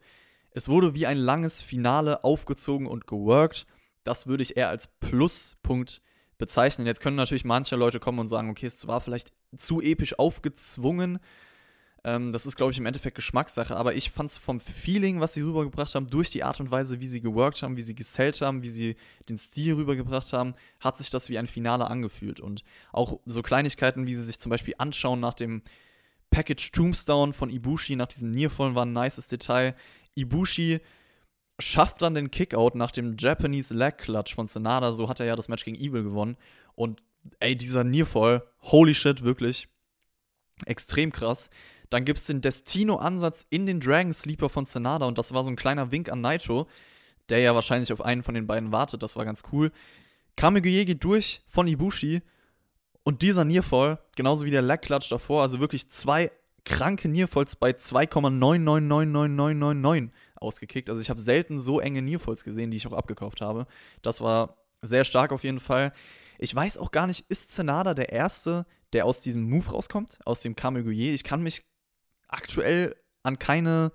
Es 0.52 0.68
wurde 0.70 0.96
wie 0.96 1.06
ein 1.06 1.18
langes 1.18 1.62
Finale 1.62 2.24
aufgezogen 2.24 2.88
und 2.88 3.08
geworkt. 3.08 3.68
Das 4.04 4.28
würde 4.28 4.44
ich 4.44 4.58
eher 4.58 4.70
als 4.70 4.88
Pluspunkt 5.00 6.02
bezeichnen. 6.38 6.88
Jetzt 6.88 7.02
können 7.02 7.18
natürlich 7.18 7.46
manche 7.46 7.76
Leute 7.76 8.00
kommen 8.00 8.20
und 8.20 8.28
sagen, 8.28 8.50
okay, 8.50 8.66
es 8.66 8.88
war 8.88 9.02
vielleicht 9.02 9.32
zu 9.56 9.82
episch 9.82 10.18
aufgezwungen. 10.18 11.20
Ähm, 12.04 12.32
das 12.32 12.46
ist, 12.46 12.56
glaube 12.56 12.72
ich, 12.72 12.78
im 12.78 12.86
Endeffekt 12.86 13.16
Geschmackssache. 13.16 13.76
Aber 13.76 13.94
ich 13.94 14.10
fand 14.12 14.30
es 14.30 14.38
vom 14.38 14.60
Feeling, 14.60 15.20
was 15.20 15.34
sie 15.34 15.42
rübergebracht 15.42 15.96
haben, 15.96 16.08
durch 16.08 16.30
die 16.30 16.44
Art 16.44 16.60
und 16.60 16.72
Weise, 16.72 17.00
wie 17.00 17.08
sie 17.08 17.22
geworkt 17.22 17.62
haben, 17.62 17.78
wie 17.78 17.82
sie 17.82 17.96
gesellt 17.96 18.42
haben, 18.42 18.62
wie 18.62 18.70
sie 18.70 18.96
den 19.28 19.38
Stil 19.38 19.74
rübergebracht 19.76 20.32
haben, 20.34 20.56
hat 20.80 20.98
sich 20.98 21.10
das 21.10 21.30
wie 21.30 21.38
ein 21.38 21.48
Finale 21.48 21.90
angefühlt. 21.90 22.40
Und 22.40 22.64
auch 22.92 23.20
so 23.26 23.42
Kleinigkeiten, 23.42 24.08
wie 24.08 24.16
sie 24.16 24.24
sich 24.24 24.40
zum 24.40 24.50
Beispiel 24.50 24.76
anschauen 24.78 25.20
nach 25.20 25.34
dem 25.34 25.62
Package 26.30 26.72
Tombstone 26.72 27.34
von 27.34 27.50
Ibushi, 27.50 27.96
nach 27.96 28.08
diesem 28.08 28.32
Nearfallen, 28.32 28.76
war 28.76 28.86
ein 28.86 28.94
nices 28.94 29.28
Detail. 29.28 29.76
Ibushi 30.16 30.80
schafft 31.60 32.02
dann 32.02 32.16
den 32.16 32.32
Kickout 32.32 32.76
nach 32.76 32.92
dem 32.92 33.18
Japanese 33.18 33.74
Leg 33.74 33.98
Clutch 33.98 34.34
von 34.34 34.48
Sanada. 34.48 34.94
So 34.94 35.10
hat 35.10 35.20
er 35.20 35.26
ja 35.26 35.36
das 35.36 35.50
Match 35.50 35.66
gegen 35.66 35.78
Evil 35.78 36.04
gewonnen. 36.04 36.38
Und 36.76 37.04
ey, 37.40 37.56
dieser 37.56 37.84
Nearfall, 37.84 38.44
holy 38.62 38.96
shit, 38.96 39.24
wirklich. 39.24 39.68
Extrem 40.66 41.12
krass. 41.12 41.50
Dann 41.90 42.06
gibt 42.06 42.20
es 42.20 42.26
den 42.26 42.42
Destino-Ansatz 42.42 43.48
in 43.50 43.66
den 43.66 43.80
Dragon 43.80 44.14
Sleeper 44.14 44.50
von 44.50 44.66
Sanada. 44.66 45.06
Und 45.06 45.18
das 45.18 45.34
war 45.34 45.44
so 45.44 45.50
ein 45.50 45.56
kleiner 45.56 45.92
Wink 45.92 46.12
an 46.12 46.22
Naito, 46.22 46.68
der 47.30 47.40
ja 47.40 47.56
wahrscheinlich 47.56 47.92
auf 47.92 48.02
einen 48.02 48.24
von 48.24 48.36
den 48.36 48.48
beiden 48.48 48.72
wartet. 48.72 49.02
Das 49.02 49.16
war 49.16 49.26
ganz 49.26 49.44
cool. 49.52 49.72
Kameguye 50.36 50.86
geht 50.86 51.04
durch 51.04 51.42
von 51.48 51.68
Ibushi. 51.68 52.22
Und 53.04 53.24
dieser 53.24 53.46
Nearfall, 53.46 54.00
genauso 54.16 54.46
wie 54.46 54.52
der 54.52 54.62
Leg 54.62 54.82
Clutch 54.82 55.10
davor, 55.10 55.42
also 55.42 55.60
wirklich 55.60 55.90
zwei 55.90 56.32
kranke 56.64 57.10
Nearfalls 57.10 57.56
bei 57.56 57.72
2,999999 57.72 60.12
ausgekickt. 60.36 60.90
Also 60.90 61.02
ich 61.02 61.10
habe 61.10 61.20
selten 61.20 61.60
so 61.60 61.80
enge 61.80 62.04
Nearfalls 62.04 62.44
gesehen, 62.44 62.72
die 62.72 62.78
ich 62.78 62.88
auch 62.88 62.94
abgekauft 62.94 63.42
habe. 63.42 63.68
Das 64.02 64.22
war 64.22 64.58
sehr 64.82 65.04
stark 65.04 65.32
auf 65.32 65.44
jeden 65.44 65.60
Fall. 65.60 65.94
Ich 66.38 66.56
weiß 66.56 66.78
auch 66.78 66.92
gar 66.92 67.08
nicht, 67.08 67.26
ist 67.30 67.52
Zenada 67.52 67.94
der 67.94 68.12
Erste, 68.12 68.66
der 68.94 69.06
aus 69.06 69.22
diesem 69.22 69.50
Move 69.50 69.72
rauskommt, 69.72 70.20
aus 70.26 70.42
dem 70.42 70.56
Kameguye? 70.56 71.12
Ich 71.12 71.24
kann 71.24 71.44
mich 71.44 71.64
aktuell 72.30 72.96
an 73.24 73.40
keine 73.40 73.92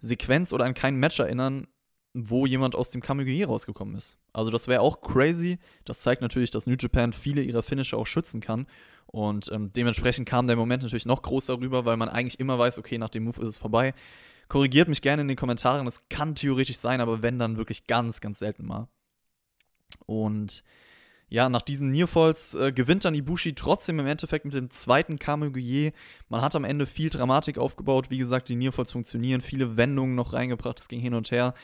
Sequenz 0.00 0.52
oder 0.52 0.64
an 0.64 0.74
kein 0.74 0.96
Match 0.96 1.18
erinnern, 1.18 1.66
wo 2.14 2.46
jemand 2.46 2.74
aus 2.74 2.88
dem 2.88 3.02
Kameguye 3.02 3.44
rausgekommen 3.44 3.94
ist. 3.94 4.16
Also 4.32 4.50
das 4.50 4.68
wäre 4.68 4.80
auch 4.80 5.02
crazy. 5.02 5.58
Das 5.84 6.00
zeigt 6.00 6.22
natürlich, 6.22 6.50
dass 6.50 6.66
New 6.66 6.76
Japan 6.78 7.12
viele 7.12 7.42
ihrer 7.42 7.62
Finisher 7.62 7.98
auch 7.98 8.06
schützen 8.06 8.40
kann. 8.40 8.66
Und 9.06 9.50
ähm, 9.52 9.72
dementsprechend 9.72 10.28
kam 10.28 10.46
der 10.46 10.56
Moment 10.56 10.82
natürlich 10.82 11.06
noch 11.06 11.22
größer 11.22 11.58
rüber, 11.58 11.84
weil 11.84 11.96
man 11.96 12.08
eigentlich 12.08 12.40
immer 12.40 12.58
weiß, 12.58 12.78
okay, 12.78 12.98
nach 12.98 13.10
dem 13.10 13.24
Move 13.24 13.42
ist 13.42 13.50
es 13.50 13.58
vorbei. 13.58 13.94
Korrigiert 14.48 14.88
mich 14.88 15.02
gerne 15.02 15.22
in 15.22 15.28
den 15.28 15.36
Kommentaren, 15.36 15.86
es 15.86 16.08
kann 16.08 16.34
theoretisch 16.34 16.76
sein, 16.76 17.00
aber 17.00 17.20
wenn, 17.20 17.38
dann 17.38 17.56
wirklich 17.56 17.86
ganz, 17.86 18.20
ganz 18.20 18.38
selten 18.38 18.64
mal. 18.64 18.88
Und 20.06 20.62
ja, 21.28 21.48
nach 21.48 21.62
diesen 21.62 21.90
Nearfalls 21.90 22.54
äh, 22.54 22.72
gewinnt 22.72 23.04
dann 23.04 23.14
Ibushi 23.14 23.54
trotzdem 23.54 23.98
im 23.98 24.06
Endeffekt 24.06 24.44
mit 24.44 24.54
dem 24.54 24.70
zweiten 24.70 25.18
Kameguye. 25.18 25.92
Man 26.28 26.40
hat 26.40 26.54
am 26.54 26.64
Ende 26.64 26.86
viel 26.86 27.10
Dramatik 27.10 27.58
aufgebaut. 27.58 28.10
Wie 28.10 28.18
gesagt, 28.18 28.48
die 28.48 28.54
Nearfalls 28.54 28.92
funktionieren, 28.92 29.40
viele 29.40 29.76
Wendungen 29.76 30.14
noch 30.14 30.32
reingebracht, 30.32 30.78
es 30.78 30.88
ging 30.88 31.00
hin 31.00 31.14
und 31.14 31.32
her. 31.32 31.54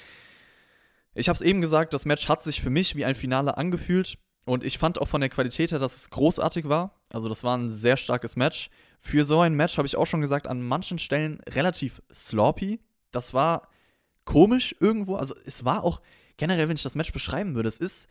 Ich 1.14 1.28
habe 1.28 1.36
es 1.36 1.42
eben 1.42 1.60
gesagt, 1.60 1.94
das 1.94 2.06
Match 2.06 2.28
hat 2.28 2.42
sich 2.42 2.60
für 2.60 2.70
mich 2.70 2.96
wie 2.96 3.04
ein 3.04 3.14
Finale 3.14 3.56
angefühlt. 3.56 4.18
Und 4.44 4.64
ich 4.64 4.78
fand 4.78 5.00
auch 5.00 5.06
von 5.06 5.20
der 5.20 5.30
Qualität 5.30 5.70
her, 5.70 5.78
dass 5.78 5.94
es 5.94 6.10
großartig 6.10 6.68
war. 6.68 7.00
Also, 7.10 7.28
das 7.28 7.44
war 7.44 7.56
ein 7.56 7.70
sehr 7.70 7.96
starkes 7.96 8.34
Match. 8.34 8.70
Für 8.98 9.24
so 9.24 9.40
ein 9.40 9.54
Match 9.54 9.78
habe 9.78 9.86
ich 9.86 9.96
auch 9.96 10.06
schon 10.06 10.20
gesagt, 10.20 10.48
an 10.48 10.62
manchen 10.62 10.98
Stellen 10.98 11.40
relativ 11.48 12.02
sloppy. 12.12 12.80
Das 13.12 13.34
war 13.34 13.68
komisch 14.24 14.74
irgendwo. 14.80 15.14
Also, 15.14 15.36
es 15.44 15.64
war 15.64 15.84
auch 15.84 16.00
generell, 16.38 16.68
wenn 16.68 16.74
ich 16.74 16.82
das 16.82 16.96
Match 16.96 17.12
beschreiben 17.12 17.54
würde, 17.54 17.68
es 17.68 17.78
ist 17.78 18.08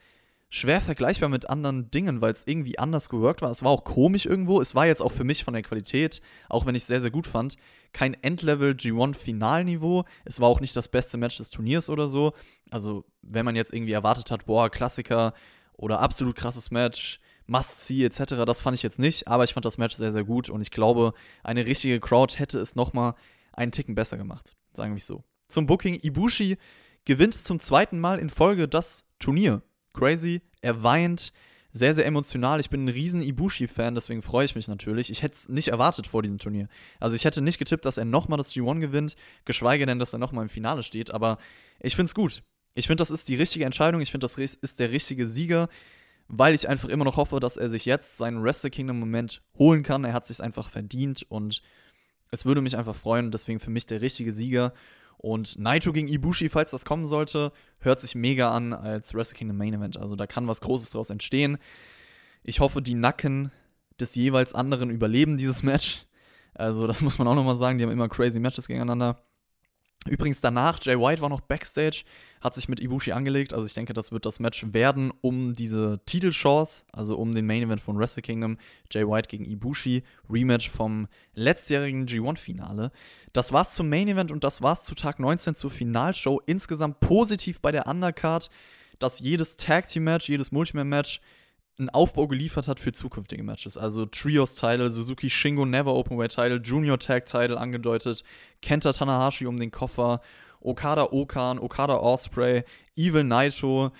schwer 0.54 0.82
vergleichbar 0.82 1.30
mit 1.30 1.50
anderen 1.50 1.90
Dingen, 1.92 2.20
weil 2.20 2.34
es 2.34 2.46
irgendwie 2.46 2.78
anders 2.78 3.08
geworkt 3.08 3.42
war. 3.42 3.50
Es 3.50 3.64
war 3.64 3.72
auch 3.72 3.86
komisch 3.86 4.26
irgendwo. 4.26 4.60
Es 4.60 4.76
war 4.76 4.86
jetzt 4.86 5.02
auch 5.02 5.12
für 5.12 5.24
mich 5.24 5.46
von 5.46 5.54
der 5.54 5.64
Qualität, 5.64 6.22
auch 6.50 6.66
wenn 6.66 6.76
ich 6.76 6.82
es 6.82 6.88
sehr, 6.88 7.00
sehr 7.00 7.10
gut 7.10 7.26
fand, 7.26 7.56
kein 7.94 8.14
Endlevel 8.22 8.74
G1-Finalniveau. 8.74 10.04
Es 10.26 10.42
war 10.42 10.50
auch 10.50 10.60
nicht 10.60 10.76
das 10.76 10.90
beste 10.90 11.18
Match 11.18 11.38
des 11.38 11.52
Turniers 11.52 11.90
oder 11.90 12.10
so. 12.10 12.34
Also, 12.70 13.06
wenn 13.22 13.46
man 13.46 13.56
jetzt 13.56 13.74
irgendwie 13.74 13.94
erwartet 13.94 14.30
hat, 14.30 14.46
boah, 14.46 14.70
Klassiker 14.70 15.34
oder 15.74 16.02
absolut 16.02 16.36
krasses 16.36 16.70
Match, 16.70 17.22
Must-See 17.48 18.04
etc., 18.04 18.44
das 18.46 18.60
fand 18.60 18.76
ich 18.76 18.84
jetzt 18.84 19.00
nicht, 19.00 19.30
aber 19.30 19.46
ich 19.46 19.54
fand 19.54 19.66
das 19.66 19.78
Match 19.78 19.96
sehr, 19.96 20.12
sehr 20.12 20.26
gut 20.26 20.50
und 20.50 20.62
ich 20.62 20.72
glaube, 20.72 21.14
eine 21.44 21.66
richtige 21.66 22.02
Crowd 22.02 22.38
hätte 22.38 22.60
es 22.60 22.76
nochmal 22.76 23.16
einen 23.54 23.72
Ticken 23.72 23.96
besser 23.96 24.18
gemacht, 24.18 24.58
sagen 24.74 24.94
wir 24.94 25.02
so. 25.02 25.24
Zum 25.48 25.66
Booking, 25.66 25.98
Ibushi 26.02 26.58
gewinnt 27.06 27.36
zum 27.36 27.62
zweiten 27.62 28.00
Mal 28.00 28.20
in 28.20 28.30
Folge 28.30 28.68
das 28.68 29.06
Turnier 29.18 29.64
crazy. 29.94 30.42
Er 30.62 30.84
weint, 30.84 31.34
sehr, 31.72 31.96
sehr 31.96 32.06
emotional. 32.06 32.60
Ich 32.60 32.70
bin 32.70 32.86
ein 32.86 32.90
riesen 32.90 33.24
Ibushi-Fan, 33.24 33.96
deswegen 33.96 34.22
freue 34.22 34.46
ich 34.46 34.56
mich 34.56 34.68
natürlich. 34.68 35.10
Ich 35.10 35.24
hätte 35.24 35.36
es 35.36 35.50
nicht 35.50 35.70
erwartet 35.70 36.06
vor 36.06 36.22
diesem 36.22 36.38
Turnier. 36.38 36.68
Also 37.00 37.16
ich 37.16 37.26
hätte 37.26 37.42
nicht 37.42 37.60
getippt, 37.60 37.86
dass 37.86 37.98
er 37.98 38.06
nochmal 38.06 38.38
das 38.38 38.54
G1 38.54 38.80
gewinnt, 38.80 39.16
geschweige 39.46 39.86
denn, 39.86 40.00
dass 40.00 40.14
er 40.14 40.20
nochmal 40.20 40.44
im 40.44 40.50
Finale 40.50 40.84
steht. 40.84 41.12
Aber 41.12 41.38
ich 41.80 41.96
finde 41.96 42.10
es 42.10 42.16
gut. 42.16 42.44
Ich 42.74 42.88
finde, 42.88 43.02
das 43.02 43.12
ist 43.12 43.30
die 43.30 43.36
richtige 43.36 43.66
Entscheidung. 43.66 44.02
Ich 44.02 44.12
finde, 44.12 44.26
das 44.26 44.38
ist 44.38 44.80
der 44.80 44.92
richtige 44.92 45.28
Sieger, 45.28 45.70
weil 46.28 46.56
ich 46.56 46.68
einfach 46.68 46.90
immer 46.90 47.06
noch 47.06 47.18
hoffe, 47.18 47.40
dass 47.40 47.58
er 47.58 47.70
sich 47.70 47.86
jetzt 47.86 48.18
seinen 48.18 48.44
Wrestle 48.44 48.70
Kingdom-Moment 48.70 49.42
holen 49.58 49.84
kann. 49.84 50.04
Er 50.04 50.14
hat 50.14 50.26
sich 50.26 50.42
einfach 50.42 50.70
verdient 50.70 51.26
und 51.30 51.62
es 52.32 52.46
würde 52.46 52.62
mich 52.62 52.78
einfach 52.78 52.96
freuen. 52.96 53.32
Deswegen 53.32 53.60
für 53.60 53.72
mich 53.72 53.86
der 53.86 54.02
richtige 54.02 54.32
Sieger. 54.34 54.74
Und 55.22 55.60
Naito 55.60 55.94
gegen 55.94 56.08
Ibushi, 56.08 56.50
falls 56.50 56.72
das 56.72 56.84
kommen 56.84 57.06
sollte, 57.06 57.52
hört 57.82 58.02
sich 58.02 58.16
mega 58.16 58.50
an 58.50 58.74
als 58.74 59.14
Wrestle 59.14 59.38
Kingdom 59.38 59.56
Main 59.56 59.76
Event. 59.76 59.96
Also 59.96 60.16
da 60.16 60.26
kann 60.26 60.48
was 60.48 60.62
Großes 60.62 60.90
draus 60.90 61.12
entstehen. 61.12 61.60
Ich 62.42 62.60
hoffe, 62.60 62.82
die 62.82 62.96
Nacken 62.96 63.52
des 64.00 64.16
jeweils 64.16 64.56
anderen 64.56 64.90
überleben 64.90 65.38
dieses 65.38 65.62
Match. 65.62 66.08
Also 66.56 66.88
das 66.88 67.04
muss 67.04 67.20
man 67.20 67.28
auch 67.28 67.36
nochmal 67.36 67.56
sagen. 67.56 67.78
Die 67.78 67.84
haben 67.84 67.92
immer 67.92 68.10
crazy 68.10 68.40
Matches 68.40 68.68
gegeneinander. 68.68 69.22
Übrigens 70.08 70.42
danach, 70.42 70.80
Jay 70.82 70.98
White 70.98 71.22
war 71.22 71.30
noch 71.30 71.42
backstage, 71.42 72.04
hat 72.42 72.56
sich 72.56 72.68
mit 72.68 72.80
Ibushi 72.80 73.12
angelegt. 73.12 73.54
Also 73.54 73.68
ich 73.68 73.76
denke, 73.76 73.94
das 73.94 74.12
wird 74.12 74.26
das 74.26 74.40
Match 74.40 74.66
werden 74.72 75.14
um 75.22 75.54
diese 75.54 76.00
Titelchance, 76.08 76.86
also 76.92 77.18
um 77.18 77.36
den 77.36 77.46
Main 77.46 77.62
Event 77.62 77.82
von 77.82 78.00
Wrestle 78.00 78.24
Kingdom. 78.24 78.58
Jay 78.90 79.08
White 79.08 79.30
gegen 79.30 79.46
Ibushi, 79.46 80.04
Rematch 80.28 80.72
vom 80.72 81.08
letztjährigen 81.36 82.08
G1-Finale. 82.08 82.92
Das 83.32 83.54
war's 83.54 83.76
zum 83.76 83.90
Main 83.90 84.08
Event 84.08 84.32
und 84.32 84.44
das 84.44 84.64
war's 84.64 84.86
zu 84.86 84.96
Tag 84.96 85.20
19 85.20 85.54
zur 85.54 85.70
Finalshow. 85.70 86.42
Insgesamt 86.48 87.00
positiv 87.00 87.62
bei 87.62 87.72
der 87.72 87.86
Undercard, 87.86 88.50
dass 88.98 89.20
jedes 89.20 89.56
Tag 89.58 89.88
Team 89.88 90.06
Match, 90.06 90.30
jedes 90.30 90.52
Multiman-Match 90.52 91.22
einen 91.78 91.90
Aufbau 91.90 92.28
geliefert 92.28 92.68
hat 92.68 92.80
für 92.80 92.92
zukünftige 92.92 93.44
Matches. 93.44 93.78
Also 93.78 94.06
Trios-Title, 94.06 94.92
Suzuki 94.92 95.30
Shingo 95.30 95.66
Never 95.66 95.94
Openweight-Title, 95.94 96.62
Junior 96.64 97.00
Tag-Title 97.00 97.58
angedeutet, 97.58 98.24
Kenta 98.62 98.94
Tanahashi 98.94 99.48
um 99.48 99.58
den 99.58 99.72
Koffer, 99.72 100.22
Okada 100.60 101.08
Okan, 101.12 101.60
Okada 101.60 101.98
Osprey, 101.98 102.64
Evil 102.96 103.24
Naito. 103.24 103.92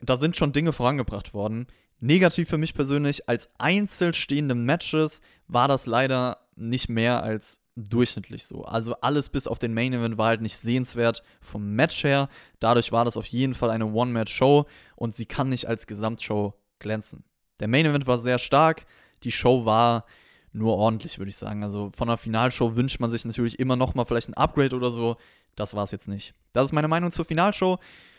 Da 0.00 0.16
sind 0.16 0.36
schon 0.36 0.52
Dinge 0.52 0.72
vorangebracht 0.72 1.34
worden. 1.34 1.66
Negativ 2.00 2.48
für 2.48 2.58
mich 2.58 2.74
persönlich, 2.74 3.28
als 3.28 3.50
einzeln 3.58 4.14
stehende 4.14 4.54
Matches 4.54 5.20
war 5.46 5.68
das 5.68 5.86
leider 5.86 6.38
nicht 6.56 6.88
mehr 6.88 7.22
als 7.22 7.60
durchschnittlich 7.76 8.46
so. 8.46 8.64
Also 8.64 8.94
alles 9.00 9.28
bis 9.28 9.46
auf 9.46 9.58
den 9.58 9.74
Main 9.74 9.92
Event 9.92 10.18
war 10.18 10.28
halt 10.28 10.40
nicht 10.40 10.58
sehenswert 10.58 11.22
vom 11.40 11.74
Match 11.74 12.04
her. 12.04 12.28
Dadurch 12.58 12.92
war 12.92 13.04
das 13.04 13.16
auf 13.16 13.26
jeden 13.26 13.54
Fall 13.54 13.70
eine 13.70 13.86
One-Match-Show 13.86 14.66
und 14.96 15.14
sie 15.14 15.26
kann 15.26 15.48
nicht 15.48 15.66
als 15.66 15.86
Gesamtshow 15.86 16.54
glänzen. 16.80 17.24
Der 17.60 17.68
Main 17.68 17.86
Event 17.86 18.06
war 18.06 18.18
sehr 18.18 18.38
stark, 18.38 18.86
die 19.22 19.30
Show 19.32 19.64
war 19.64 20.04
nur 20.52 20.76
ordentlich, 20.76 21.18
würde 21.18 21.28
ich 21.28 21.36
sagen. 21.36 21.62
Also 21.62 21.90
von 21.94 22.08
einer 22.08 22.18
Finalshow 22.18 22.74
wünscht 22.74 23.00
man 23.00 23.10
sich 23.10 23.24
natürlich 23.24 23.58
immer 23.58 23.76
noch 23.76 23.94
mal 23.94 24.04
vielleicht 24.04 24.28
ein 24.28 24.34
Upgrade 24.34 24.74
oder 24.74 24.90
so. 24.90 25.16
Das 25.54 25.74
war 25.74 25.84
es 25.84 25.90
jetzt 25.90 26.08
nicht. 26.08 26.34
Das 26.52 26.66
ist 26.66 26.72
meine 26.72 26.88
Meinung 26.88 27.12
zur 27.12 27.24
Finalshow. 27.24 27.78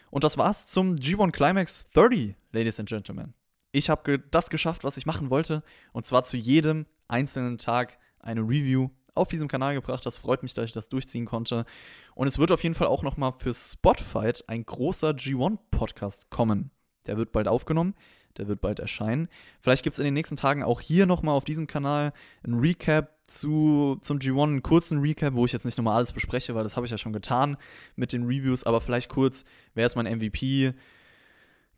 Und 0.09 0.23
das 0.23 0.37
war's 0.37 0.67
zum 0.67 0.95
G1 0.95 1.31
Climax 1.31 1.89
30, 1.89 2.35
Ladies 2.51 2.79
and 2.79 2.89
Gentlemen. 2.89 3.33
Ich 3.71 3.89
habe 3.89 4.03
ge 4.03 4.19
das 4.31 4.49
geschafft, 4.49 4.83
was 4.83 4.97
ich 4.97 5.05
machen 5.05 5.29
wollte. 5.29 5.63
Und 5.93 6.05
zwar 6.05 6.23
zu 6.23 6.37
jedem 6.37 6.85
einzelnen 7.07 7.57
Tag 7.57 7.97
eine 8.19 8.41
Review 8.41 8.89
auf 9.15 9.29
diesem 9.29 9.47
Kanal 9.47 9.73
gebracht. 9.73 10.05
Das 10.05 10.17
freut 10.17 10.43
mich, 10.43 10.53
dass 10.53 10.65
ich 10.65 10.71
das 10.71 10.89
durchziehen 10.89 11.25
konnte. 11.25 11.65
Und 12.15 12.27
es 12.27 12.37
wird 12.37 12.51
auf 12.51 12.63
jeden 12.63 12.75
Fall 12.75 12.87
auch 12.87 13.03
noch 13.03 13.17
mal 13.17 13.33
für 13.37 13.53
Spotify 13.53 14.31
ein 14.47 14.65
großer 14.65 15.11
G1-Podcast 15.11 16.29
kommen. 16.29 16.71
Der 17.07 17.17
wird 17.17 17.31
bald 17.31 17.47
aufgenommen. 17.47 17.95
Der 18.37 18.47
wird 18.47 18.61
bald 18.61 18.79
erscheinen. 18.79 19.27
Vielleicht 19.59 19.83
gibt 19.83 19.93
es 19.93 19.99
in 19.99 20.05
den 20.05 20.13
nächsten 20.13 20.35
Tagen 20.35 20.63
auch 20.63 20.81
hier 20.81 21.05
nochmal 21.05 21.35
auf 21.35 21.45
diesem 21.45 21.67
Kanal 21.67 22.13
ein 22.43 22.55
Recap 22.55 23.09
zu, 23.31 23.97
zum 24.01 24.19
G1, 24.19 24.43
einen 24.43 24.61
kurzen 24.61 24.99
Recap, 24.99 25.33
wo 25.33 25.45
ich 25.45 25.53
jetzt 25.53 25.65
nicht 25.65 25.77
nochmal 25.77 25.95
alles 25.95 26.11
bespreche, 26.11 26.53
weil 26.55 26.63
das 26.63 26.75
habe 26.75 26.85
ich 26.85 26.91
ja 26.91 26.97
schon 26.97 27.13
getan 27.13 27.57
mit 27.95 28.13
den 28.13 28.23
Reviews, 28.23 28.63
aber 28.63 28.81
vielleicht 28.81 29.09
kurz, 29.09 29.45
wer 29.73 29.85
ist 29.85 29.95
mein 29.95 30.05
MVP? 30.05 30.73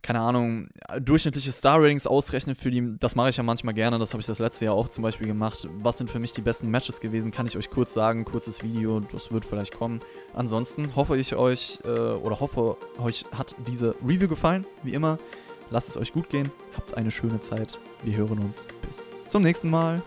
Keine 0.02 0.20
Ahnung, 0.20 0.68
durchschnittliche 1.00 1.50
Star-Ratings 1.50 2.06
ausrechnen 2.06 2.54
für 2.54 2.70
die, 2.70 2.98
das 2.98 3.16
mache 3.16 3.30
ich 3.30 3.38
ja 3.38 3.42
manchmal 3.42 3.72
gerne, 3.72 3.98
das 3.98 4.12
habe 4.12 4.20
ich 4.20 4.26
das 4.26 4.38
letzte 4.38 4.66
Jahr 4.66 4.74
auch 4.74 4.88
zum 4.90 5.00
Beispiel 5.00 5.26
gemacht. 5.26 5.66
Was 5.78 5.96
sind 5.96 6.10
für 6.10 6.18
mich 6.18 6.32
die 6.34 6.42
besten 6.42 6.70
Matches 6.70 7.00
gewesen, 7.00 7.30
kann 7.30 7.46
ich 7.46 7.56
euch 7.56 7.70
kurz 7.70 7.94
sagen, 7.94 8.26
kurzes 8.26 8.62
Video, 8.62 9.00
das 9.00 9.32
wird 9.32 9.46
vielleicht 9.46 9.74
kommen. 9.74 10.02
Ansonsten 10.34 10.94
hoffe 10.94 11.16
ich 11.16 11.34
euch, 11.36 11.78
äh, 11.84 11.88
oder 11.88 12.38
hoffe, 12.40 12.76
euch 12.98 13.24
hat 13.32 13.56
diese 13.66 13.94
Review 14.04 14.28
gefallen, 14.28 14.66
wie 14.82 14.92
immer. 14.92 15.18
Lasst 15.74 15.88
es 15.88 15.96
euch 15.96 16.12
gut 16.12 16.30
gehen, 16.30 16.52
habt 16.76 16.96
eine 16.96 17.10
schöne 17.10 17.40
Zeit. 17.40 17.80
Wir 18.04 18.16
hören 18.16 18.38
uns 18.38 18.68
bis 18.86 19.10
zum 19.26 19.42
nächsten 19.42 19.68
Mal. 19.68 20.02